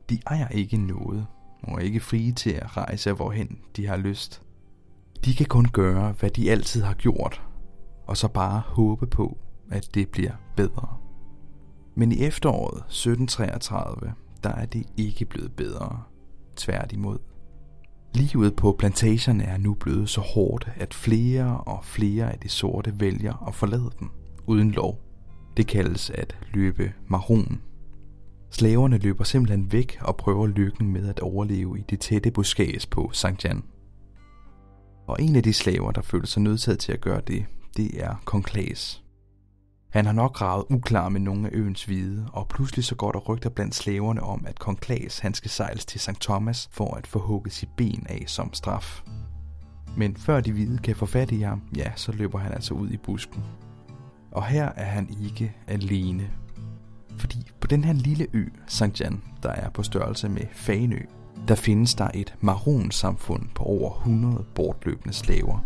De 0.09 0.19
ejer 0.27 0.47
ikke 0.47 0.77
noget, 0.77 1.27
og 1.63 1.73
er 1.73 1.79
ikke 1.79 1.99
frie 1.99 2.31
til 2.31 2.49
at 2.49 2.77
rejse 2.77 3.13
hvorhen 3.13 3.59
de 3.75 3.87
har 3.87 3.97
lyst. 3.97 4.41
De 5.25 5.33
kan 5.33 5.45
kun 5.45 5.65
gøre, 5.65 6.11
hvad 6.11 6.29
de 6.29 6.51
altid 6.51 6.81
har 6.81 6.93
gjort, 6.93 7.41
og 8.07 8.17
så 8.17 8.27
bare 8.27 8.59
håbe 8.65 9.07
på, 9.07 9.37
at 9.71 9.89
det 9.93 10.09
bliver 10.09 10.31
bedre. 10.55 10.97
Men 11.95 12.11
i 12.11 12.23
efteråret 12.23 12.77
1733, 12.77 14.13
der 14.43 14.49
er 14.49 14.65
det 14.65 14.85
ikke 14.97 15.25
blevet 15.25 15.55
bedre. 15.55 16.03
Tværtimod. 16.55 17.17
Livet 18.13 18.55
på 18.55 18.75
plantagerne 18.79 19.43
er 19.43 19.57
nu 19.57 19.73
blevet 19.73 20.09
så 20.09 20.21
hårdt, 20.21 20.69
at 20.75 20.93
flere 20.93 21.57
og 21.61 21.85
flere 21.85 22.31
af 22.31 22.39
de 22.39 22.49
sorte 22.49 22.99
vælger 22.99 23.47
at 23.47 23.55
forlade 23.55 23.91
dem 23.99 24.09
uden 24.47 24.71
lov. 24.71 25.10
Det 25.57 25.67
kaldes 25.67 26.09
at 26.09 26.37
løbe 26.53 26.93
maron. 27.07 27.61
Slaverne 28.51 28.97
løber 28.97 29.23
simpelthen 29.23 29.71
væk 29.71 29.97
og 30.01 30.17
prøver 30.17 30.47
lykken 30.47 30.91
med 30.91 31.09
at 31.09 31.19
overleve 31.19 31.79
i 31.79 31.83
det 31.89 31.99
tætte 31.99 32.31
buskads 32.31 32.85
på 32.85 33.09
St. 33.13 33.45
Jan. 33.45 33.63
Og 35.07 35.21
en 35.21 35.35
af 35.35 35.43
de 35.43 35.53
slaver, 35.53 35.91
der 35.91 36.01
føler 36.01 36.25
sig 36.25 36.41
nødsaget 36.41 36.79
til 36.79 36.91
at 36.91 37.01
gøre 37.01 37.21
det, 37.27 37.45
det 37.77 38.03
er 38.03 38.15
Kong 38.25 38.43
Klaas. 38.43 39.03
Han 39.91 40.05
har 40.05 40.13
nok 40.13 40.33
gravet 40.33 40.65
uklar 40.69 41.09
med 41.09 41.19
nogle 41.19 41.47
af 41.47 41.51
øens 41.53 41.83
hvide, 41.83 42.27
og 42.33 42.47
pludselig 42.47 42.85
så 42.85 42.95
går 42.95 43.11
der 43.11 43.19
rygter 43.19 43.49
blandt 43.49 43.75
slaverne 43.75 44.23
om, 44.23 44.45
at 44.47 44.59
kong 44.59 44.79
Klaas 44.79 45.19
han 45.19 45.33
skal 45.33 45.51
sejles 45.51 45.85
til 45.85 45.99
St. 45.99 46.21
Thomas 46.21 46.69
for 46.71 46.93
at 46.95 47.07
få 47.07 47.19
hugget 47.19 47.53
sit 47.53 47.69
ben 47.77 48.05
af 48.09 48.23
som 48.27 48.53
straf. 48.53 49.01
Men 49.97 50.15
før 50.15 50.41
de 50.41 50.51
hvide 50.51 50.77
kan 50.77 50.95
få 50.95 51.05
fat 51.05 51.31
i 51.31 51.41
ham, 51.41 51.61
ja, 51.75 51.91
så 51.95 52.11
løber 52.11 52.39
han 52.39 52.53
altså 52.53 52.73
ud 52.73 52.89
i 52.89 52.97
busken. 52.97 53.43
Og 54.31 54.45
her 54.45 54.65
er 54.65 54.85
han 54.85 55.09
ikke 55.23 55.55
alene. 55.67 56.29
Fordi 57.17 57.51
på 57.59 57.67
den 57.67 57.83
her 57.83 57.93
lille 57.93 58.27
ø, 58.33 58.45
St. 58.67 59.01
Jan, 59.01 59.23
der 59.43 59.49
er 59.49 59.69
på 59.69 59.83
størrelse 59.83 60.29
med 60.29 60.45
Fanø, 60.53 60.99
der 61.47 61.55
findes 61.55 61.95
der 61.95 62.09
et 62.13 62.35
maronsamfund 62.41 63.49
på 63.55 63.63
over 63.63 63.97
100 63.97 64.45
bortløbende 64.55 65.13
slaver. 65.13 65.59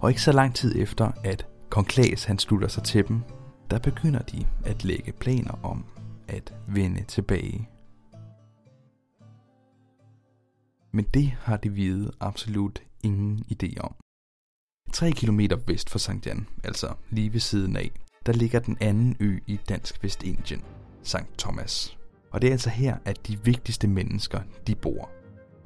Og 0.00 0.10
ikke 0.10 0.22
så 0.22 0.32
lang 0.32 0.54
tid 0.54 0.82
efter, 0.82 1.10
at 1.24 1.46
kong 1.70 1.86
Klaas 1.86 2.24
han 2.24 2.38
slutter 2.38 2.68
sig 2.68 2.82
til 2.82 3.08
dem, 3.08 3.22
der 3.70 3.78
begynder 3.78 4.22
de 4.22 4.46
at 4.64 4.84
lægge 4.84 5.12
planer 5.12 5.58
om 5.62 5.84
at 6.28 6.54
vende 6.66 7.04
tilbage. 7.04 7.68
Men 10.92 11.04
det 11.14 11.34
har 11.40 11.56
de 11.56 11.70
hvide 11.70 12.12
absolut 12.20 12.82
ingen 13.02 13.44
idé 13.52 13.80
om. 13.80 14.03
3 14.94 15.10
km 15.10 15.40
vest 15.66 15.90
for 15.90 15.98
St. 15.98 16.26
Jan, 16.26 16.46
altså 16.64 16.88
lige 17.10 17.32
ved 17.32 17.40
siden 17.40 17.76
af, 17.76 17.90
der 18.26 18.32
ligger 18.32 18.60
den 18.60 18.76
anden 18.80 19.16
ø 19.20 19.38
i 19.46 19.60
Dansk 19.68 20.02
Vestindien, 20.02 20.62
St. 21.02 21.16
Thomas. 21.38 21.98
Og 22.30 22.42
det 22.42 22.48
er 22.48 22.52
altså 22.52 22.70
her, 22.70 22.96
at 23.04 23.26
de 23.26 23.44
vigtigste 23.44 23.88
mennesker, 23.88 24.40
de 24.66 24.74
bor. 24.74 25.10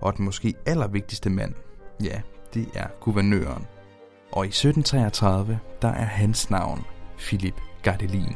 Og 0.01 0.17
den 0.17 0.25
måske 0.25 0.55
allervigtigste 0.67 1.31
mand, 1.31 1.55
ja, 2.03 2.21
det 2.55 2.69
er 2.75 2.87
guvernøren. 3.01 3.67
Og 4.33 4.45
i 4.45 4.49
1733, 4.49 5.59
der 5.83 5.89
er 5.89 6.05
hans 6.05 6.51
navn 6.51 6.85
Philip 7.19 7.61
Gardelin. 7.83 8.35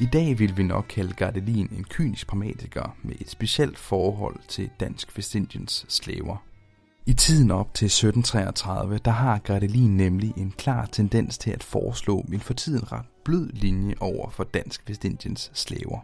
I 0.00 0.06
dag 0.12 0.38
vil 0.38 0.56
vi 0.56 0.62
nok 0.62 0.84
kalde 0.88 1.12
Gardelin 1.12 1.68
en 1.76 1.84
kynisk 1.84 2.26
pragmatiker 2.26 2.96
med 3.02 3.14
et 3.20 3.30
specielt 3.30 3.78
forhold 3.78 4.40
til 4.48 4.70
Dansk 4.80 5.16
Vestindiens 5.16 5.86
slaver. 5.88 6.47
I 7.08 7.12
tiden 7.12 7.50
op 7.50 7.74
til 7.74 7.86
1733, 7.86 8.98
der 9.04 9.10
har 9.10 9.38
Gretelin 9.38 9.96
nemlig 9.96 10.32
en 10.36 10.54
klar 10.58 10.86
tendens 10.86 11.38
til 11.38 11.50
at 11.50 11.62
foreslå 11.62 12.24
en 12.32 12.40
for 12.40 12.54
tiden 12.54 12.92
ret 12.92 13.06
blød 13.24 13.48
linje 13.48 13.94
over 14.00 14.30
for 14.30 14.44
Dansk 14.44 14.82
Vestindiens 14.88 15.50
slaver. 15.54 15.98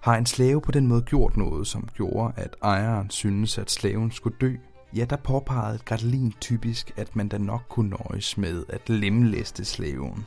Har 0.00 0.16
en 0.16 0.26
slave 0.26 0.60
på 0.60 0.72
den 0.72 0.86
måde 0.86 1.02
gjort 1.02 1.36
noget, 1.36 1.66
som 1.66 1.88
gjorde, 1.94 2.32
at 2.36 2.56
ejeren 2.62 3.10
syntes, 3.10 3.58
at 3.58 3.70
slaven 3.70 4.10
skulle 4.10 4.36
dø, 4.40 4.54
ja, 4.96 5.04
der 5.04 5.16
påpegede 5.16 5.78
Gretelin 5.78 6.34
typisk, 6.40 6.92
at 6.96 7.16
man 7.16 7.28
da 7.28 7.38
nok 7.38 7.62
kunne 7.68 7.90
nøjes 7.90 8.38
med 8.38 8.64
at 8.68 8.88
lemlæste 8.88 9.64
slaven. 9.64 10.24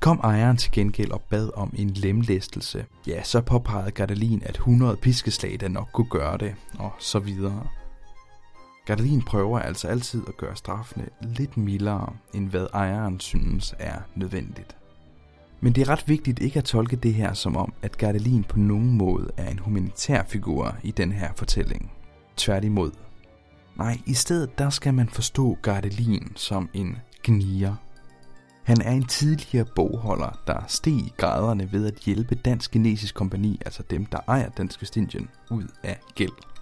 Kom 0.00 0.20
ejeren 0.22 0.56
til 0.56 0.72
gengæld 0.72 1.10
og 1.10 1.20
bad 1.20 1.50
om 1.54 1.72
en 1.76 1.90
lemlæstelse, 1.90 2.86
ja, 3.06 3.22
så 3.22 3.40
påpegede 3.40 3.90
Gardelin, 3.90 4.42
at 4.44 4.54
100 4.54 4.96
piskeslag 4.96 5.60
da 5.60 5.68
nok 5.68 5.88
kunne 5.92 6.10
gøre 6.10 6.38
det, 6.38 6.54
og 6.78 6.92
så 6.98 7.18
videre. 7.18 7.66
Gardelin 8.88 9.22
prøver 9.22 9.58
altså 9.58 9.88
altid 9.88 10.22
at 10.28 10.36
gøre 10.36 10.56
straffene 10.56 11.08
lidt 11.22 11.56
mildere, 11.56 12.16
end 12.34 12.48
hvad 12.48 12.66
ejeren 12.74 13.20
synes 13.20 13.74
er 13.78 14.00
nødvendigt. 14.14 14.76
Men 15.60 15.72
det 15.72 15.80
er 15.80 15.88
ret 15.88 16.04
vigtigt 16.08 16.38
ikke 16.38 16.58
at 16.58 16.64
tolke 16.64 16.96
det 16.96 17.14
her 17.14 17.32
som 17.32 17.56
om, 17.56 17.72
at 17.82 17.98
Gardelin 17.98 18.44
på 18.44 18.58
nogen 18.58 18.92
måde 18.92 19.30
er 19.36 19.50
en 19.50 19.58
humanitær 19.58 20.22
figur 20.22 20.76
i 20.82 20.90
den 20.90 21.12
her 21.12 21.32
fortælling. 21.36 21.92
Tværtimod. 22.36 22.90
Nej, 23.76 23.98
i 24.06 24.14
stedet 24.14 24.58
der 24.58 24.70
skal 24.70 24.94
man 24.94 25.08
forstå 25.08 25.58
Gardelin 25.62 26.32
som 26.36 26.68
en 26.74 26.96
gnier. 27.24 27.74
Han 28.64 28.80
er 28.80 28.92
en 28.92 29.06
tidligere 29.06 29.66
bogholder, 29.76 30.40
der 30.46 30.64
steg 30.68 30.92
i 30.92 31.12
graderne 31.16 31.72
ved 31.72 31.86
at 31.86 31.94
hjælpe 31.94 32.34
Dansk 32.34 32.70
Genesisk 32.70 33.14
Kompani, 33.14 33.60
altså 33.64 33.82
dem, 33.90 34.06
der 34.06 34.18
ejer 34.28 34.48
Dansk 34.48 34.82
Vestindien, 34.82 35.28
ud 35.50 35.66
af 35.82 36.00
gæld. 36.14 36.57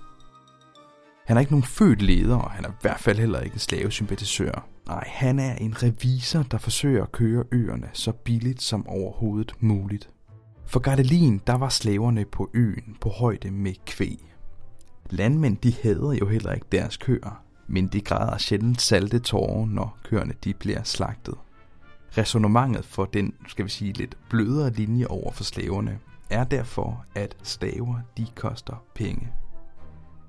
Han 1.26 1.37
er 1.37 1.40
ikke 1.40 1.52
nogen 1.52 1.64
født 1.64 2.02
leder, 2.02 2.37
og 2.37 2.50
han 2.50 2.64
er 2.64 2.68
i 2.68 2.73
hvert 2.80 3.00
fald 3.00 3.18
heller 3.18 3.40
ikke 3.40 3.54
en 3.54 3.61
slavesympatisør. 3.61 4.66
Nej, 4.87 5.04
han 5.06 5.38
er 5.38 5.54
en 5.54 5.83
revisor, 5.83 6.42
der 6.42 6.59
forsøger 6.59 7.02
at 7.02 7.12
køre 7.12 7.45
øerne 7.52 7.88
så 7.92 8.12
billigt 8.12 8.62
som 8.62 8.87
overhovedet 8.88 9.52
muligt. 9.61 10.11
For 10.66 10.80
Gardelin, 10.80 11.40
der 11.47 11.54
var 11.54 11.68
slaverne 11.68 12.25
på 12.25 12.50
øen 12.54 12.97
på 13.00 13.09
højde 13.09 13.50
med 13.50 13.75
kvæg. 13.87 14.35
Landmænd, 15.11 15.56
de 15.56 15.75
hader 15.83 16.12
jo 16.12 16.26
heller 16.28 16.52
ikke 16.52 16.66
deres 16.73 16.97
køer, 16.97 17.42
men 17.66 17.87
de 17.87 18.00
græder 18.00 18.38
sjældent 18.38 18.80
salte 18.80 19.18
tårer, 19.18 19.66
når 19.66 19.99
køerne 20.04 20.35
de 20.45 20.54
bliver 20.54 20.83
slagtet. 20.83 21.35
Resonemanget 22.18 22.85
for 22.85 23.04
den, 23.04 23.35
skal 23.49 23.64
vi 23.64 23.71
sige, 23.71 23.92
lidt 23.92 24.16
blødere 24.30 24.71
linje 24.71 25.06
over 25.06 25.33
for 25.33 25.45
slaverne, 25.45 25.99
er 26.30 26.45
derfor, 26.45 27.04
at 27.14 27.37
slaver, 27.42 27.97
de 28.16 28.26
koster 28.35 28.83
penge. 28.95 29.33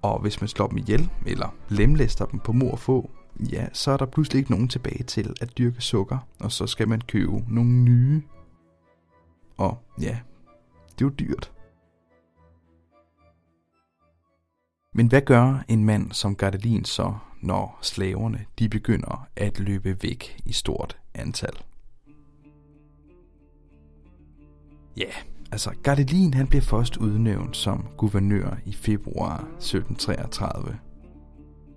Og 0.08 0.22
hvis 0.22 0.42
man 0.42 0.48
slår 0.48 0.68
dem 0.68 0.78
ihjel, 0.78 1.10
eller 1.26 1.56
lemlæster 1.70 2.26
dem 2.26 2.40
på 2.40 2.52
mor 2.52 2.72
og 2.72 2.80
få, 2.80 3.10
ja, 3.40 3.68
så 3.74 3.92
er 3.92 3.98
der 3.98 4.06
pludselig 4.06 4.40
ikke 4.40 4.52
nogen 4.52 4.68
tilbage 4.68 5.04
til 5.04 5.36
at 5.42 5.58
dyrke 5.58 5.82
sukker, 5.82 6.18
og 6.40 6.52
så 6.52 6.68
skal 6.68 6.88
man 6.88 7.02
købe 7.02 7.44
nogle 7.48 7.72
nye. 7.72 8.22
Og 9.58 9.78
ja, 10.02 10.20
det 10.86 11.02
er 11.02 11.06
jo 11.06 11.10
dyrt. 11.10 11.52
Men 14.94 15.08
hvad 15.08 15.22
gør 15.22 15.64
en 15.68 15.86
mand 15.86 16.12
som 16.12 16.36
Gardelin 16.36 16.86
så, 16.86 17.14
når 17.42 17.80
slaverne 17.82 18.46
de 18.60 18.70
begynder 18.70 19.28
at 19.36 19.60
løbe 19.60 20.04
væk 20.04 20.42
i 20.46 20.52
stort 20.52 20.98
antal? 21.14 21.64
Ja, 24.98 25.12
altså 25.52 25.72
Gardelin 25.84 26.34
han 26.34 26.48
blev 26.48 26.62
først 26.62 26.98
udnævnt 26.98 27.58
som 27.58 27.88
guvernør 27.98 28.58
i 28.66 28.74
februar 28.74 29.38
1733. 29.38 30.78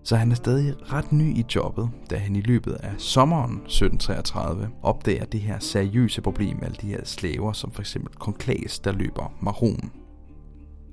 Så 0.05 0.17
han 0.17 0.31
er 0.31 0.35
stadig 0.35 0.93
ret 0.93 1.13
ny 1.13 1.37
i 1.37 1.45
jobbet, 1.55 1.91
da 2.11 2.17
han 2.17 2.37
i 2.37 2.41
løbet 2.41 2.73
af 2.73 2.93
sommeren 2.99 3.53
1733 3.53 4.69
opdager 4.83 5.25
det 5.25 5.41
her 5.41 5.59
seriøse 5.59 6.23
problem 6.23 6.57
med 6.57 6.65
alle 6.65 6.79
de 6.81 6.87
her 6.87 7.05
slaver, 7.05 7.53
som 7.53 7.73
for 7.73 7.83
eksempel 7.83 8.15
kong 8.15 8.37
der 8.85 8.93
løber 8.93 9.33
maron. 9.41 9.93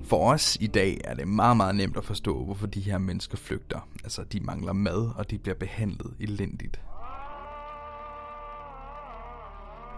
For 0.03 0.31
os 0.31 0.57
i 0.61 0.67
dag 0.67 1.01
er 1.03 1.13
det 1.13 1.27
meget, 1.27 1.57
meget 1.57 1.75
nemt 1.75 1.97
at 1.97 2.05
forstå, 2.05 2.43
hvorfor 2.43 2.67
de 2.67 2.79
her 2.79 2.97
mennesker 2.97 3.37
flygter. 3.37 3.87
Altså, 4.03 4.23
de 4.23 4.39
mangler 4.39 4.73
mad, 4.73 5.11
og 5.15 5.31
de 5.31 5.37
bliver 5.37 5.55
behandlet 5.55 6.13
elendigt. 6.19 6.81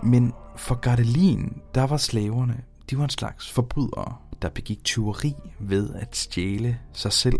Men 0.03 0.33
for 0.55 0.75
Gardelin, 0.75 1.61
der 1.75 1.87
var 1.87 1.97
slaverne, 1.97 2.63
de 2.89 2.97
var 2.97 3.03
en 3.03 3.09
slags 3.09 3.51
forbrydere, 3.51 4.15
der 4.41 4.49
begik 4.49 4.83
tyveri 4.83 5.35
ved 5.59 5.93
at 5.95 6.15
stjæle 6.15 6.79
sig 6.93 7.13
selv. 7.13 7.39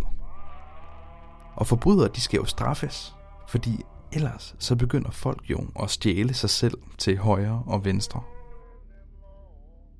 Og 1.56 1.68
forbrydere, 1.68 2.10
de 2.16 2.22
skal 2.22 2.38
jo 2.38 2.46
straffes, 2.46 3.16
fordi 3.48 3.84
ellers 4.12 4.56
så 4.60 4.76
begynder 4.76 5.12
folk 5.12 5.50
jo 5.50 5.68
at 5.80 5.90
stjæle 5.90 6.34
sig 6.34 6.50
selv 6.50 6.78
til 6.98 7.18
højre 7.18 7.64
og 7.68 7.86
venstre. 7.86 8.22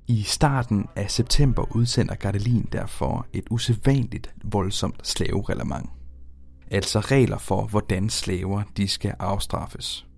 I 0.08 0.22
starten 0.22 0.88
af 0.96 1.10
september 1.10 1.76
udsender 1.76 2.14
Gardelin 2.14 2.68
derfor 2.72 3.26
et 3.32 3.44
usædvanligt 3.50 4.34
voldsomt 4.44 5.06
slavereglement. 5.06 5.90
Altså 6.70 7.00
regler 7.00 7.38
for, 7.38 7.66
hvordan 7.66 8.10
slaver 8.10 8.62
de 8.76 8.88
skal 8.88 9.14
afstraffes. 9.18 10.09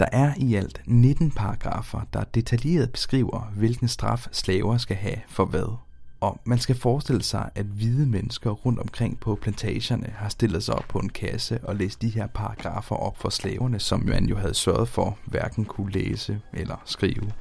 Der 0.00 0.08
er 0.12 0.34
i 0.36 0.54
alt 0.54 0.82
19 0.86 1.30
paragrafer, 1.30 2.00
der 2.12 2.24
detaljeret 2.24 2.92
beskriver, 2.92 3.52
hvilken 3.56 3.88
straf 3.88 4.26
slaver 4.32 4.78
skal 4.78 4.96
have 4.96 5.20
for 5.28 5.44
hvad. 5.44 5.76
Og 6.20 6.40
man 6.44 6.58
skal 6.58 6.76
forestille 6.76 7.22
sig, 7.22 7.50
at 7.54 7.66
hvide 7.66 8.06
mennesker 8.06 8.50
rundt 8.50 8.78
omkring 8.78 9.20
på 9.20 9.34
plantagerne 9.34 10.06
har 10.06 10.28
stillet 10.28 10.62
sig 10.64 10.74
op 10.74 10.84
på 10.88 10.98
en 10.98 11.08
kasse 11.08 11.60
og 11.62 11.76
læst 11.76 12.02
de 12.02 12.08
her 12.08 12.26
paragrafer 12.26 12.96
op 12.96 13.16
for 13.18 13.28
slaverne, 13.28 13.80
som 13.80 14.00
man 14.00 14.24
jo 14.24 14.36
havde 14.36 14.54
sørget 14.54 14.88
for 14.88 15.18
hverken 15.24 15.64
kunne 15.64 15.92
læse 15.92 16.40
eller 16.52 16.82
skrive. 16.84 17.32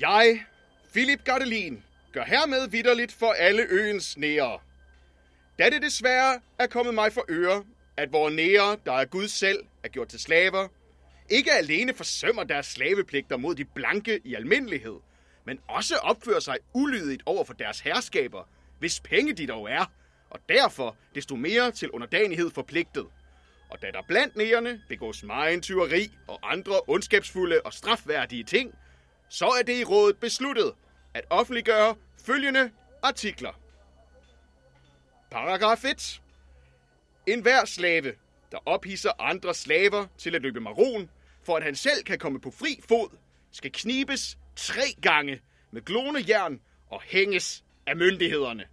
Jeg, 0.00 0.40
Philip 0.92 1.24
Gardelin, 1.24 1.82
gør 2.12 2.24
hermed 2.26 2.68
vidderligt 2.68 3.12
for 3.12 3.34
alle 3.38 3.62
øens 3.70 4.16
nære. 4.16 4.58
Da 5.58 5.70
det 5.70 5.82
desværre 5.82 6.40
er 6.58 6.66
kommet 6.66 6.94
mig 6.94 7.12
for 7.12 7.24
øre, 7.28 7.62
at 7.96 8.12
vores 8.12 8.34
nære, 8.34 8.76
der 8.86 8.92
er 8.92 9.04
Gud 9.04 9.28
selv, 9.28 9.58
er 9.84 9.88
gjort 9.88 10.08
til 10.08 10.20
slaver, 10.20 10.68
ikke 11.30 11.52
alene 11.52 11.94
forsømmer 11.94 12.44
deres 12.44 12.66
slavepligter 12.66 13.36
mod 13.36 13.54
de 13.54 13.64
blanke 13.64 14.20
i 14.24 14.34
almindelighed, 14.34 14.96
men 15.44 15.60
også 15.68 15.96
opfører 15.96 16.40
sig 16.40 16.56
ulydigt 16.74 17.22
over 17.26 17.44
for 17.44 17.52
deres 17.52 17.80
herskaber, 17.80 18.48
hvis 18.78 19.00
penge 19.00 19.32
de 19.32 19.46
dog 19.46 19.70
er, 19.70 19.92
og 20.30 20.40
derfor 20.48 20.96
desto 21.14 21.36
mere 21.36 21.70
til 21.70 21.90
underdanighed 21.90 22.50
forpligtet. 22.50 23.06
Og 23.70 23.82
da 23.82 23.86
der 23.90 24.02
blandt 24.08 24.36
nærerne 24.36 24.82
begås 24.88 25.22
meget 25.22 25.62
tyveri 25.62 26.10
og 26.26 26.52
andre 26.52 26.80
ondskabsfulde 26.86 27.60
og 27.64 27.72
strafværdige 27.72 28.44
ting, 28.44 28.74
så 29.28 29.46
er 29.46 29.62
det 29.62 29.78
i 29.80 29.84
rådet 29.84 30.18
besluttet 30.18 30.72
at 31.14 31.24
offentliggøre 31.30 31.94
følgende 32.26 32.70
artikler. 33.02 33.60
Paragraf 35.30 35.84
1. 35.84 36.22
En 37.26 37.40
hver 37.40 37.64
slave, 37.64 38.12
der 38.52 38.58
ophisser 38.66 39.10
andre 39.18 39.54
slaver 39.54 40.06
til 40.18 40.34
at 40.34 40.42
løbe 40.42 40.60
maron, 40.60 41.10
for 41.46 41.56
at 41.56 41.62
han 41.62 41.74
selv 41.74 42.04
kan 42.04 42.18
komme 42.18 42.40
på 42.40 42.50
fri 42.50 42.80
fod, 42.88 43.16
skal 43.52 43.72
knibes 43.72 44.38
tre 44.56 44.82
gange 45.02 45.40
med 45.72 45.82
glående 45.82 46.24
jern 46.28 46.60
og 46.90 47.02
hænges 47.02 47.64
af 47.86 47.96
myndighederne. 47.96 48.64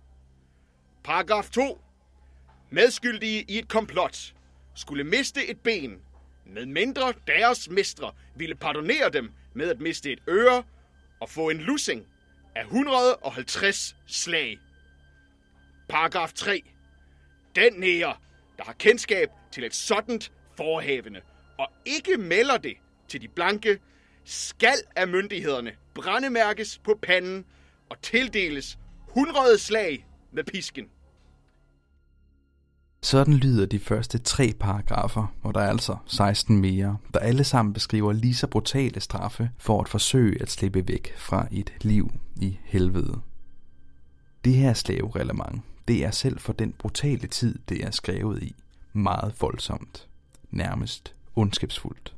Paragraf 1.03 1.49
2. 1.49 1.81
Medskyldige 2.69 3.45
i 3.47 3.57
et 3.59 3.67
komplot 3.67 4.33
skulle 4.75 5.03
miste 5.03 5.47
et 5.47 5.59
ben, 5.59 6.01
med 6.45 6.65
mindre 6.65 7.13
deres 7.27 7.69
mestre 7.69 8.13
ville 8.35 8.55
pardonere 8.55 9.09
dem 9.09 9.31
med 9.53 9.69
at 9.69 9.79
miste 9.79 10.11
et 10.11 10.19
øre 10.29 10.63
og 11.19 11.29
få 11.29 11.49
en 11.49 11.57
lussing 11.57 12.05
af 12.55 12.63
150 12.63 13.95
slag. 14.07 14.59
Paragraf 15.89 16.33
3. 16.33 16.61
Den 17.55 17.73
nære, 17.73 18.15
der 18.57 18.63
har 18.63 18.73
kendskab 18.73 19.29
til 19.51 19.63
et 19.63 19.75
sådant 19.75 20.31
forhavende, 20.57 21.21
og 21.63 21.69
ikke 21.85 22.17
melder 22.17 22.57
det 22.57 22.73
til 23.07 23.21
de 23.21 23.27
blanke, 23.27 23.79
skal 24.23 24.77
af 24.95 25.07
myndighederne 25.07 25.71
brændemærkes 25.95 26.77
på 26.77 26.99
panden 27.01 27.45
og 27.89 28.01
tildeles 28.01 28.77
100 29.09 29.57
slag 29.57 30.07
med 30.31 30.43
pisken. 30.43 30.85
Sådan 33.01 33.33
lyder 33.33 33.65
de 33.65 33.79
første 33.79 34.17
tre 34.17 34.53
paragrafer, 34.59 35.35
hvor 35.41 35.51
der 35.51 35.59
er 35.59 35.69
altså 35.69 35.97
16 36.05 36.57
mere, 36.57 36.97
der 37.13 37.19
alle 37.19 37.43
sammen 37.43 37.73
beskriver 37.73 38.13
lige 38.13 38.35
så 38.35 38.47
brutale 38.47 38.99
straffe 38.99 39.49
for 39.57 39.81
at 39.81 39.89
forsøge 39.89 40.41
at 40.41 40.51
slippe 40.51 40.87
væk 40.87 41.13
fra 41.17 41.47
et 41.51 41.73
liv 41.81 42.11
i 42.35 42.59
helvede. 42.63 43.21
Det 44.45 44.53
her 44.53 44.73
slavereglement, 44.73 45.61
det 45.87 46.05
er 46.05 46.11
selv 46.11 46.39
for 46.39 46.53
den 46.53 46.73
brutale 46.73 47.27
tid, 47.27 47.59
det 47.69 47.83
er 47.83 47.91
skrevet 47.91 48.43
i, 48.43 48.55
meget 48.93 49.33
voldsomt, 49.39 50.07
nærmest 50.51 51.15
ondskabsfuldt. 51.35 52.15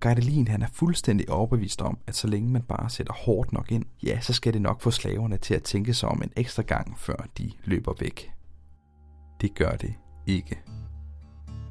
Gardelin 0.00 0.48
han 0.48 0.62
er 0.62 0.68
fuldstændig 0.72 1.30
overbevist 1.30 1.82
om, 1.82 1.98
at 2.06 2.16
så 2.16 2.26
længe 2.26 2.50
man 2.50 2.62
bare 2.62 2.90
sætter 2.90 3.12
hårdt 3.12 3.52
nok 3.52 3.72
ind, 3.72 3.84
ja, 4.02 4.20
så 4.20 4.32
skal 4.32 4.52
det 4.52 4.62
nok 4.62 4.80
få 4.80 4.90
slaverne 4.90 5.36
til 5.36 5.54
at 5.54 5.62
tænke 5.62 5.94
sig 5.94 6.08
om 6.08 6.22
en 6.22 6.32
ekstra 6.36 6.62
gang, 6.62 6.98
før 6.98 7.26
de 7.38 7.52
løber 7.64 7.94
væk. 8.00 8.32
Det 9.40 9.54
gør 9.54 9.70
det 9.70 9.94
ikke. 10.26 10.58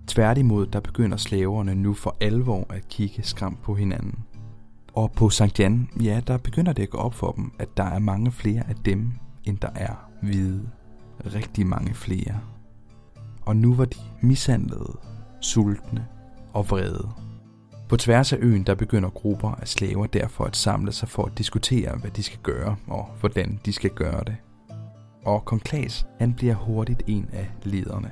Tværtimod, 0.07 0.67
der 0.67 0.79
begynder 0.79 1.17
slaverne 1.17 1.75
nu 1.75 1.93
for 1.93 2.17
alvor 2.21 2.65
at 2.69 2.87
kigge 2.87 3.23
skræmt 3.23 3.61
på 3.61 3.75
hinanden. 3.75 4.19
Og 4.93 5.11
på 5.11 5.29
St. 5.29 5.59
Jan, 5.59 5.89
ja, 6.01 6.21
der 6.27 6.37
begynder 6.37 6.73
det 6.73 6.83
at 6.83 6.89
gå 6.89 6.97
op 6.97 7.13
for 7.13 7.31
dem, 7.31 7.51
at 7.59 7.77
der 7.77 7.83
er 7.83 7.99
mange 7.99 8.31
flere 8.31 8.69
af 8.69 8.75
dem, 8.75 9.11
end 9.43 9.57
der 9.57 9.69
er 9.75 10.09
hvide. 10.21 10.69
Rigtig 11.25 11.67
mange 11.67 11.93
flere. 11.93 12.39
Og 13.41 13.55
nu 13.55 13.73
var 13.73 13.85
de 13.85 13.99
mishandlede, 14.21 14.97
sultne 15.41 16.07
og 16.53 16.69
vrede. 16.69 17.09
På 17.89 17.97
tværs 17.97 18.33
af 18.33 18.37
øen, 18.41 18.63
der 18.63 18.75
begynder 18.75 19.09
grupper 19.09 19.51
af 19.51 19.67
slaver 19.67 20.05
derfor 20.05 20.45
at 20.45 20.55
samle 20.55 20.91
sig 20.91 21.09
for 21.09 21.25
at 21.25 21.37
diskutere, 21.37 21.97
hvad 21.97 22.11
de 22.11 22.23
skal 22.23 22.39
gøre 22.43 22.75
og 22.87 23.09
hvordan 23.19 23.59
de 23.65 23.73
skal 23.73 23.89
gøre 23.89 24.23
det. 24.23 24.35
Og 25.25 25.45
Konklas, 25.45 26.05
han 26.19 26.33
bliver 26.33 26.55
hurtigt 26.55 27.03
en 27.07 27.29
af 27.33 27.51
lederne. 27.63 28.11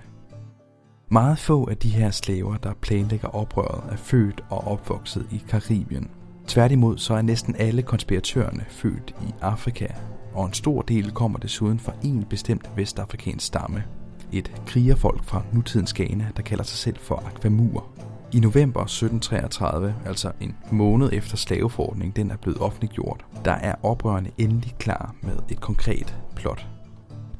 Meget 1.11 1.39
få 1.39 1.69
af 1.69 1.77
de 1.77 1.89
her 1.89 2.11
slaver, 2.11 2.57
der 2.57 2.73
planlægger 2.81 3.27
oprøret, 3.27 3.93
er 3.93 3.97
født 3.97 4.43
og 4.49 4.67
opvokset 4.67 5.27
i 5.31 5.43
Karibien. 5.47 6.09
Tværtimod 6.47 6.97
så 6.97 7.13
er 7.13 7.21
næsten 7.21 7.55
alle 7.55 7.81
konspiratørerne 7.81 8.65
født 8.69 9.15
i 9.21 9.33
Afrika, 9.41 9.87
og 10.33 10.45
en 10.45 10.53
stor 10.53 10.81
del 10.81 11.11
kommer 11.11 11.39
desuden 11.39 11.79
fra 11.79 11.93
en 12.03 12.23
bestemt 12.23 12.69
vestafrikansk 12.75 13.45
stamme. 13.45 13.83
Et 14.31 14.61
krigerfolk 14.65 15.23
fra 15.23 15.43
nutidens 15.53 15.93
Ghana, 15.93 16.27
der 16.37 16.43
kalder 16.43 16.63
sig 16.63 16.77
selv 16.77 16.97
for 16.97 17.15
Aquamur. 17.15 18.08
I 18.33 18.39
november 18.39 18.81
1733, 18.81 19.95
altså 20.05 20.31
en 20.39 20.57
måned 20.71 21.09
efter 21.13 21.37
slaveforordningen 21.37 22.15
den 22.15 22.31
er 22.31 22.37
blevet 22.37 22.61
offentliggjort, 22.61 23.25
der 23.45 23.51
er 23.51 23.75
oprørerne 23.83 24.31
endelig 24.37 24.75
klar 24.79 25.15
med 25.21 25.37
et 25.49 25.61
konkret 25.61 26.17
plot. 26.35 26.67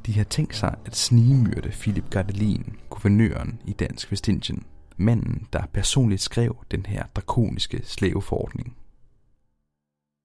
De 0.06 0.12
har 0.12 0.24
tænkt 0.24 0.56
sig 0.56 0.76
at 0.84 0.96
snigemyrde 0.96 1.68
Philip 1.68 2.10
Gardelin, 2.10 2.76
guvernøren 2.90 3.60
i 3.66 3.72
Dansk 3.72 4.10
Vestindien, 4.10 4.62
manden, 4.96 5.46
der 5.52 5.62
personligt 5.72 6.22
skrev 6.22 6.56
den 6.70 6.86
her 6.86 7.04
drakoniske 7.16 7.80
slaveforordning. 7.84 8.76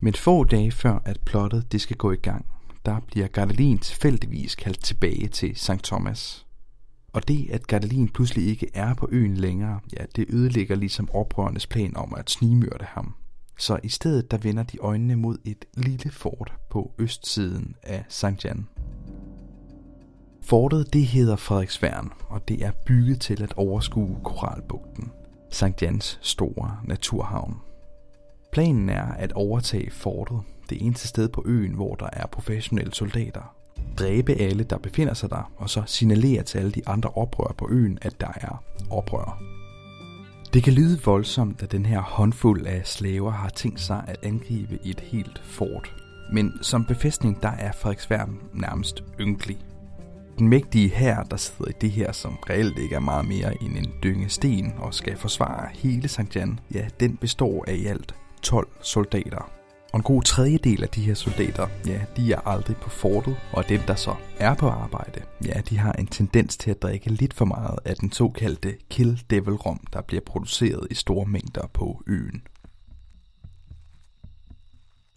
Men 0.02 0.14
få 0.14 0.44
dage 0.44 0.72
før 0.72 1.00
at 1.06 1.20
plottet 1.26 1.72
det 1.72 1.82
skal 1.82 1.98
gå 1.98 2.12
i 2.12 2.16
gang, 2.18 2.46
der 2.86 3.00
bliver 3.00 3.28
Gardelin 3.28 3.80
tilfældigvis 3.80 4.56
kaldt 4.56 4.84
tilbage 4.84 5.28
til 5.28 5.56
St. 5.56 5.84
Thomas. 5.84 6.45
Og 7.16 7.28
det, 7.28 7.50
at 7.52 7.68
Gardelin 7.68 8.10
pludselig 8.10 8.48
ikke 8.48 8.68
er 8.74 8.94
på 8.94 9.10
øen 9.12 9.38
længere, 9.38 9.80
ja, 10.00 10.06
det 10.16 10.26
ødelægger 10.30 10.76
ligesom 10.76 11.10
oprørernes 11.14 11.68
plan 11.68 11.98
om 11.98 12.14
at 12.18 12.30
snigmyrde 12.30 12.86
ham. 12.86 13.16
Så 13.58 13.80
i 13.84 13.90
stedet 13.90 14.32
der 14.32 14.38
vender 14.38 14.64
de 14.64 14.78
øjnene 14.78 15.16
mod 15.16 15.38
et 15.46 15.66
lille 15.74 16.12
fort 16.12 16.54
på 16.70 16.92
østsiden 17.00 17.76
af 17.84 18.06
St. 18.10 18.46
Jan. 18.46 18.68
Fortet 20.42 20.94
det 20.94 21.06
hedder 21.06 21.36
Frederiksværn, 21.36 22.12
og 22.28 22.48
det 22.48 22.66
er 22.66 22.72
bygget 22.86 23.22
til 23.22 23.44
at 23.44 23.54
overskue 23.54 24.18
Koralbugten, 24.24 25.12
St. 25.52 25.82
Jans 25.82 26.20
store 26.22 26.78
naturhavn. 26.84 27.56
Planen 28.52 28.90
er 28.90 29.06
at 29.06 29.32
overtage 29.32 29.92
fortet, 29.92 30.40
det 30.70 30.86
eneste 30.86 31.08
sted 31.08 31.30
på 31.30 31.44
øen, 31.46 31.74
hvor 31.74 31.96
der 31.96 32.10
er 32.14 32.28
professionelle 32.28 32.94
soldater. 32.94 33.56
Dræbe 34.00 34.34
alle, 34.34 34.64
der 34.64 34.78
befinder 34.78 35.14
sig 35.14 35.30
der, 35.30 35.52
og 35.58 35.70
så 35.70 35.84
signalere 35.86 36.44
til 36.44 36.58
alle 36.58 36.72
de 36.72 36.88
andre 36.88 37.10
oprørere 37.10 37.54
på 37.54 37.68
øen, 37.72 37.98
at 38.02 38.22
der 38.22 38.32
er 38.36 38.64
oprør. 38.90 39.42
Det 40.54 40.64
kan 40.64 40.74
lyde 40.74 41.02
voldsomt, 41.06 41.64
at 41.64 41.72
den 41.72 41.86
her 41.86 42.02
håndfuld 42.02 42.66
af 42.66 42.82
slaver 42.86 43.32
har 43.32 43.50
tænkt 43.50 43.82
sig 43.82 44.04
at 44.08 44.18
angribe 44.24 44.80
et 44.86 45.00
helt 45.00 45.42
fort. 45.44 45.96
Men 46.32 46.54
som 46.62 46.86
befæstning, 46.86 47.44
der 47.44 47.50
er 47.50 47.72
Frederiksværn 47.72 48.40
nærmest 48.54 49.04
ynkelig. 49.20 49.58
Den 50.40 50.48
mægtige 50.48 50.90
her, 50.90 51.24
der 51.24 51.38
sidder 51.38 51.72
i 51.72 51.74
det 51.82 51.92
her, 51.92 52.12
som 52.12 52.38
reelt 52.50 52.80
ikke 52.80 52.96
er 52.96 53.00
meget 53.00 53.28
mere 53.28 53.64
end 53.64 53.78
en 53.78 53.94
dynge 54.04 54.30
sten 54.30 54.74
og 54.78 54.94
skal 54.94 55.18
forsvare 55.18 55.70
hele 55.74 56.08
St. 56.08 56.36
Jan, 56.36 56.60
ja, 56.74 56.88
den 57.00 57.18
består 57.18 57.66
af 57.68 57.74
i 57.74 57.86
alt 57.86 58.16
12 58.42 58.68
soldater. 58.82 59.52
Og 59.96 60.00
en 60.00 60.04
god 60.04 60.24
tredjedel 60.24 60.84
af 60.84 60.90
de 60.90 61.02
her 61.02 61.14
soldater, 61.14 61.68
ja, 61.86 62.02
de 62.18 62.34
er 62.34 62.48
aldrig 62.48 62.78
på 62.78 62.90
fortet, 62.90 63.38
og 63.52 63.70
dem, 63.70 63.82
der 63.82 63.96
så 63.96 64.16
er 64.40 64.54
på 64.54 64.70
arbejde, 64.70 65.22
ja, 65.46 65.62
de 65.70 65.78
har 65.78 65.92
en 65.92 66.08
tendens 66.08 66.58
til 66.58 66.72
at 66.72 66.82
drikke 66.82 67.10
lidt 67.10 67.34
for 67.34 67.46
meget 67.46 67.80
af 67.86 67.96
den 67.96 68.12
såkaldte 68.12 68.78
Kill 68.90 69.22
Devil 69.30 69.54
rom, 69.54 69.80
der 69.94 70.02
bliver 70.02 70.22
produceret 70.26 70.88
i 70.92 70.94
store 70.94 71.26
mængder 71.26 71.68
på 71.74 72.04
øen. 72.08 72.42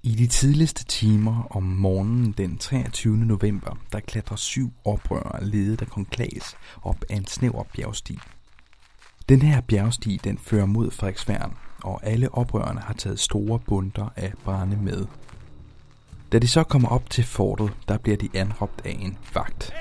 I 0.02 0.14
de 0.14 0.26
tidligste 0.26 0.84
timer 0.84 1.46
om 1.50 1.62
morgenen 1.62 2.32
den 2.32 2.58
23. 2.58 3.16
november, 3.16 3.78
der 3.92 4.00
klatrer 4.00 4.36
syv 4.36 4.72
oprørere 4.84 5.44
ledet 5.44 5.82
af 5.82 5.86
Konklas 5.86 6.56
op 6.82 7.04
ad 7.10 7.16
en 7.16 7.26
snæver 7.26 7.64
bjergsti. 7.76 8.18
Den 9.28 9.42
her 9.42 9.60
bjergsti 9.60 10.20
den 10.24 10.38
fører 10.38 10.66
mod 10.66 10.90
Frederiksværn, 10.90 11.54
og 11.84 12.06
alle 12.06 12.34
oprørerne 12.34 12.80
har 12.80 12.94
taget 12.94 13.20
store 13.20 13.58
bunter 13.58 14.08
af 14.16 14.32
brænde 14.44 14.76
med. 14.76 15.06
Da 16.32 16.38
de 16.38 16.48
så 16.48 16.62
kommer 16.62 16.88
op 16.88 17.10
til 17.10 17.24
fortet, 17.24 17.72
der 17.88 17.98
bliver 17.98 18.16
de 18.16 18.28
anråbt 18.34 18.80
af 18.84 18.96
en 19.00 19.18
vagt. 19.34 19.72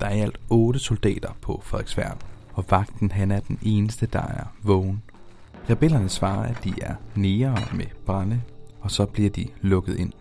Der 0.00 0.06
er 0.06 0.14
i 0.14 0.20
alt 0.20 0.40
otte 0.50 0.78
soldater 0.78 1.36
på 1.40 1.60
Frederiksværn, 1.64 2.18
og 2.54 2.64
vagten 2.70 3.10
han 3.10 3.30
er 3.30 3.40
den 3.40 3.58
eneste, 3.62 4.06
der 4.06 4.22
er 4.22 4.44
vågen. 4.62 5.02
Rebellerne 5.70 6.08
svarer, 6.08 6.42
at 6.42 6.64
de 6.64 6.74
er 6.82 6.94
nære 7.14 7.58
med 7.74 7.86
brænde, 8.06 8.40
og 8.80 8.90
så 8.90 9.06
bliver 9.06 9.30
de 9.30 9.48
lukket 9.60 9.96
ind. 9.98 10.12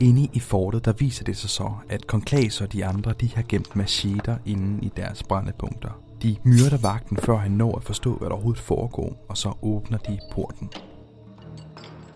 Inde 0.00 0.28
i 0.32 0.40
fortet, 0.40 0.84
der 0.84 0.92
viser 0.92 1.24
det 1.24 1.36
sig 1.36 1.50
så, 1.50 1.72
at 1.88 2.06
Konklas 2.06 2.60
og 2.60 2.72
de 2.72 2.86
andre, 2.86 3.12
de 3.12 3.34
har 3.34 3.44
gemt 3.48 3.76
macheter 3.76 4.36
inde 4.46 4.86
i 4.86 4.92
deres 4.96 5.22
brændepunkter. 5.22 5.90
De 6.22 6.36
myrder 6.44 6.78
vagten, 6.82 7.16
før 7.16 7.36
han 7.36 7.50
når 7.50 7.76
at 7.76 7.84
forstå, 7.84 8.16
hvad 8.16 8.28
der 8.28 8.34
overhovedet 8.34 8.62
foregår, 8.62 9.26
og 9.28 9.36
så 9.36 9.52
åbner 9.62 9.98
de 9.98 10.18
porten. 10.32 10.70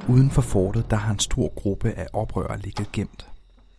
Uden 0.09 0.31
for 0.31 0.43
fortet, 0.43 0.91
der 0.91 0.97
har 0.97 1.13
en 1.13 1.19
stor 1.19 1.53
gruppe 1.55 1.93
af 1.93 2.07
oprørere 2.13 2.61
ligget 2.61 2.93
gemt. 2.93 3.27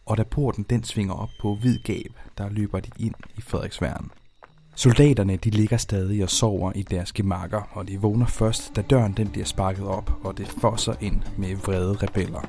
Og 0.05 0.17
da 0.17 0.23
porten 0.23 0.65
den 0.69 0.83
svinger 0.83 1.13
op 1.13 1.29
på 1.41 1.55
hvid 1.55 1.79
gab, 1.79 2.11
der 2.37 2.49
løber 2.49 2.79
de 2.79 2.89
ind 2.99 3.15
i 3.37 3.41
Frederiksværn. 3.41 4.11
Soldaterne 4.75 5.35
de 5.35 5.49
ligger 5.49 5.77
stadig 5.77 6.23
og 6.23 6.29
sover 6.29 6.71
i 6.75 6.81
deres 6.81 7.13
gemakker, 7.13 7.61
og 7.71 7.87
de 7.87 8.01
vågner 8.01 8.25
først, 8.25 8.75
da 8.75 8.81
døren 8.81 9.13
den 9.13 9.27
bliver 9.27 9.45
sparket 9.45 9.85
op, 9.85 10.11
og 10.23 10.37
det 10.37 10.47
fosser 10.47 10.93
ind 11.01 11.21
med 11.37 11.55
vrede 11.55 11.93
rebeller. 11.93 12.41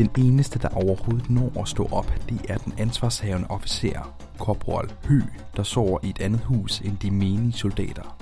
Den 0.00 0.10
eneste, 0.18 0.58
der 0.58 0.68
overhovedet 0.68 1.30
når 1.30 1.60
at 1.60 1.68
stå 1.68 1.88
op, 1.92 2.12
det 2.28 2.40
er 2.48 2.58
den 2.58 2.74
ansvarshavende 2.78 3.48
officer, 3.50 4.14
Korporal 4.38 4.88
Hø, 5.04 5.20
der 5.56 5.62
sover 5.62 5.98
i 6.02 6.08
et 6.08 6.20
andet 6.20 6.40
hus 6.40 6.80
end 6.80 6.98
de 6.98 7.10
menige 7.10 7.52
soldater. 7.52 8.16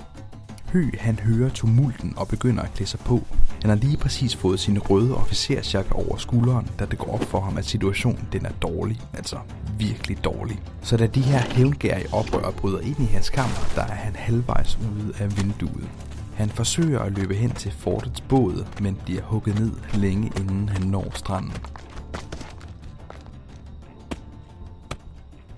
Hø 0.73 0.89
han 0.99 1.19
hører 1.19 1.49
tumulten 1.49 2.13
og 2.17 2.27
begynder 2.27 2.63
at 2.63 2.73
klæde 2.73 2.89
sig 2.89 2.99
på. 2.99 3.21
Han 3.61 3.69
har 3.69 3.75
lige 3.75 3.97
præcis 3.97 4.35
fået 4.35 4.59
sin 4.59 4.79
røde 4.79 5.15
officersjakke 5.15 5.93
over 5.95 6.17
skulderen, 6.17 6.67
da 6.79 6.85
det 6.85 6.99
går 6.99 7.13
op 7.13 7.23
for 7.23 7.39
ham, 7.39 7.57
at 7.57 7.65
situationen 7.65 8.27
den 8.31 8.45
er 8.45 8.51
dårlig, 8.61 8.99
altså 9.13 9.37
virkelig 9.77 10.23
dårlig. 10.23 10.59
Så 10.81 10.97
da 10.97 11.07
de 11.07 11.21
her 11.21 11.39
hævngærige 11.39 12.13
oprør 12.13 12.51
bryder 12.51 12.79
ind 12.79 12.99
i 12.99 13.05
hans 13.05 13.29
kammer, 13.29 13.71
der 13.75 13.81
er 13.81 13.95
han 13.95 14.15
halvvejs 14.15 14.77
ude 14.77 15.13
af 15.19 15.37
vinduet. 15.37 15.89
Han 16.39 16.49
forsøger 16.49 16.99
at 16.99 17.11
løbe 17.11 17.33
hen 17.33 17.51
til 17.51 17.71
fortets 17.71 18.21
båd, 18.21 18.65
men 18.81 18.97
bliver 19.05 19.21
hugget 19.21 19.59
ned 19.59 19.71
længe 19.93 20.31
inden 20.39 20.69
han 20.69 20.81
når 20.81 21.11
stranden. 21.15 21.53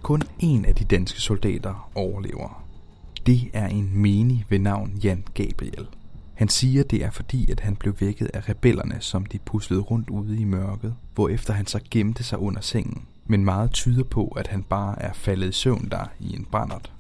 Kun 0.02 0.22
en 0.40 0.66
af 0.66 0.76
de 0.76 0.84
danske 0.84 1.22
soldater 1.22 1.90
overlever. 1.96 2.64
Det 3.26 3.50
er 3.54 3.68
en 3.68 3.92
menig 3.94 4.46
ved 4.50 4.60
navn 4.60 4.92
Jan 5.04 5.24
Gabriel. 5.34 5.88
Han 6.34 6.50
siger, 6.50 6.84
det 6.84 7.04
er 7.04 7.12
fordi, 7.12 7.52
at 7.52 7.60
han 7.60 7.76
blev 7.76 7.96
vækket 8.00 8.32
af 8.34 8.50
rebellerne, 8.50 8.98
som 9.00 9.26
de 9.26 9.40
puslede 9.40 9.82
rundt 9.82 10.10
ude 10.10 10.40
i 10.40 10.44
mørket, 10.44 10.96
hvorefter 11.16 11.54
han 11.54 11.68
så 11.68 11.80
gemte 11.92 12.24
sig 12.24 12.40
under 12.40 12.62
sengen. 12.62 13.06
Men 13.26 13.46
meget 13.46 13.72
tyder 13.72 14.04
på, 14.04 14.28
at 14.28 14.48
han 14.48 14.64
bare 14.64 15.02
er 15.02 15.14
faldet 15.14 15.50
i 15.50 15.52
søvn 15.52 15.90
der 15.92 16.06
i 16.20 16.36
en 16.36 16.46
brændert. 16.52 16.92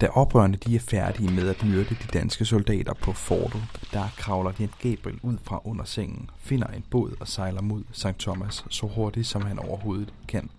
Da 0.00 0.08
oprørerne 0.08 0.56
de 0.56 0.76
er 0.76 0.80
færdige 0.80 1.32
med 1.32 1.48
at 1.48 1.64
myrde 1.64 1.94
de 1.94 2.08
danske 2.12 2.44
soldater 2.44 2.94
på 2.94 3.12
fortet, 3.12 3.62
der 3.92 4.08
kravler 4.16 4.52
Jan 4.60 4.70
Gabriel 4.82 5.18
ud 5.22 5.36
fra 5.42 5.60
under 5.64 5.84
sengen, 5.84 6.30
finder 6.38 6.66
en 6.66 6.84
båd 6.90 7.16
og 7.20 7.28
sejler 7.28 7.62
mod 7.62 7.82
St. 7.92 8.18
Thomas 8.18 8.64
så 8.70 8.86
hurtigt 8.86 9.26
som 9.26 9.42
han 9.42 9.58
overhovedet 9.58 10.14
kan. 10.28 10.50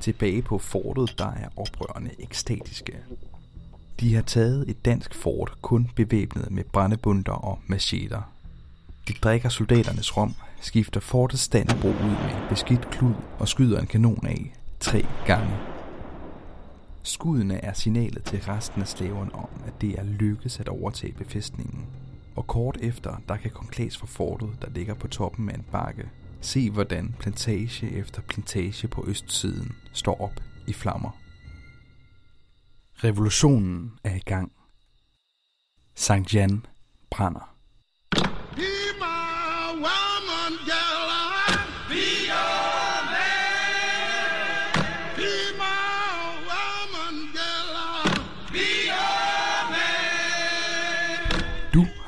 tilbage 0.00 0.42
på 0.42 0.58
fortet, 0.58 1.18
der 1.18 1.32
er 1.32 1.48
oprørende 1.56 2.10
ekstatiske. 2.18 2.92
De 4.00 4.14
har 4.14 4.22
taget 4.22 4.68
et 4.68 4.84
dansk 4.84 5.14
fort 5.14 5.52
kun 5.62 5.90
bevæbnet 5.96 6.50
med 6.50 6.64
brændebunder 6.64 7.32
og 7.32 7.58
macheter. 7.66 8.22
De 9.08 9.12
drikker 9.12 9.48
soldaternes 9.48 10.16
rom, 10.16 10.34
skifter 10.60 11.00
fortets 11.00 11.42
standbro 11.42 11.88
ud 11.88 11.94
med 11.94 12.48
beskidt 12.48 12.90
klud 12.90 13.14
og 13.38 13.48
skyder 13.48 13.80
en 13.80 13.86
kanon 13.86 14.26
af 14.26 14.52
tre 14.80 15.06
gange. 15.26 15.71
Skuddene 17.02 17.64
er 17.64 17.72
signalet 17.72 18.24
til 18.24 18.40
resten 18.42 18.82
af 18.82 18.88
slaverne 18.88 19.34
om, 19.34 19.48
at 19.66 19.80
det 19.80 19.98
er 19.98 20.02
lykkedes 20.02 20.60
at 20.60 20.68
overtage 20.68 21.12
befæstningen. 21.12 21.86
Og 22.36 22.46
kort 22.46 22.76
efter, 22.80 23.16
der 23.28 23.36
kan 23.36 23.50
Konklas 23.50 23.96
fra 23.96 24.06
fortet, 24.06 24.62
der 24.62 24.70
ligger 24.70 24.94
på 24.94 25.08
toppen 25.08 25.50
af 25.50 25.54
en 25.54 25.64
bakke, 25.72 26.10
se 26.40 26.70
hvordan 26.70 27.14
plantage 27.18 27.90
efter 27.90 28.22
plantage 28.22 28.88
på 28.88 29.04
østsiden 29.06 29.72
står 29.92 30.20
op 30.20 30.40
i 30.66 30.72
flammer. 30.72 31.10
Revolutionen 32.94 33.92
er 34.04 34.14
i 34.14 34.18
gang. 34.18 34.52
Sankt 35.94 36.34
Jan 36.34 36.66
brænder. 37.10 37.51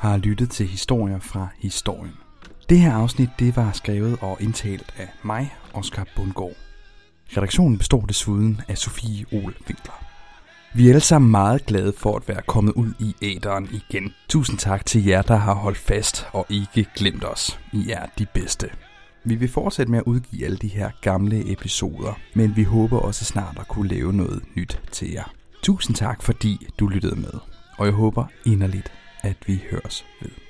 Har 0.05 0.17
lyttet 0.17 0.49
til 0.49 0.67
historier 0.67 1.19
fra 1.19 1.47
historien. 1.59 2.13
Det 2.69 2.79
her 2.79 2.93
afsnit 2.93 3.29
det 3.39 3.55
var 3.55 3.71
skrevet 3.71 4.17
og 4.21 4.37
indtalt 4.39 4.93
af 4.97 5.07
mig, 5.23 5.55
Oscar 5.73 6.07
Bundgaard. 6.15 6.55
Redaktionen 7.37 7.77
består 7.77 8.01
desuden 8.01 8.61
af 8.67 8.77
Sofie 8.77 9.25
Ole 9.31 9.53
Winkler. 9.67 10.03
Vi 10.75 10.85
er 10.85 10.89
alle 10.89 10.99
sammen 10.99 11.31
meget 11.31 11.65
glade 11.65 11.93
for 11.97 12.15
at 12.15 12.27
være 12.27 12.41
kommet 12.47 12.73
ud 12.73 12.93
i 12.99 13.15
æderen 13.21 13.69
igen. 13.71 14.13
Tusind 14.29 14.57
tak 14.57 14.85
til 14.85 15.05
jer, 15.05 15.21
der 15.21 15.35
har 15.35 15.53
holdt 15.53 15.77
fast 15.77 16.27
og 16.33 16.45
ikke 16.49 16.85
glemt 16.95 17.23
os. 17.23 17.59
I 17.73 17.89
er 17.89 18.05
de 18.19 18.25
bedste. 18.33 18.69
Vi 19.23 19.35
vil 19.35 19.49
fortsætte 19.49 19.91
med 19.91 19.99
at 19.99 20.05
udgive 20.05 20.45
alle 20.45 20.57
de 20.57 20.67
her 20.67 20.89
gamle 21.01 21.51
episoder, 21.51 22.19
men 22.33 22.55
vi 22.55 22.63
håber 22.63 22.99
også 22.99 23.25
snart 23.25 23.57
at 23.59 23.67
kunne 23.67 23.87
lave 23.87 24.13
noget 24.13 24.43
nyt 24.55 24.81
til 24.91 25.11
jer. 25.11 25.31
Tusind 25.63 25.95
tak, 25.95 26.23
fordi 26.23 26.67
du 26.79 26.87
lyttede 26.87 27.15
med, 27.15 27.33
og 27.77 27.85
jeg 27.85 27.93
håber 27.93 28.25
inderligt, 28.45 28.91
at 29.25 29.47
vi 29.47 29.63
høres 29.71 30.05
ved. 30.21 30.44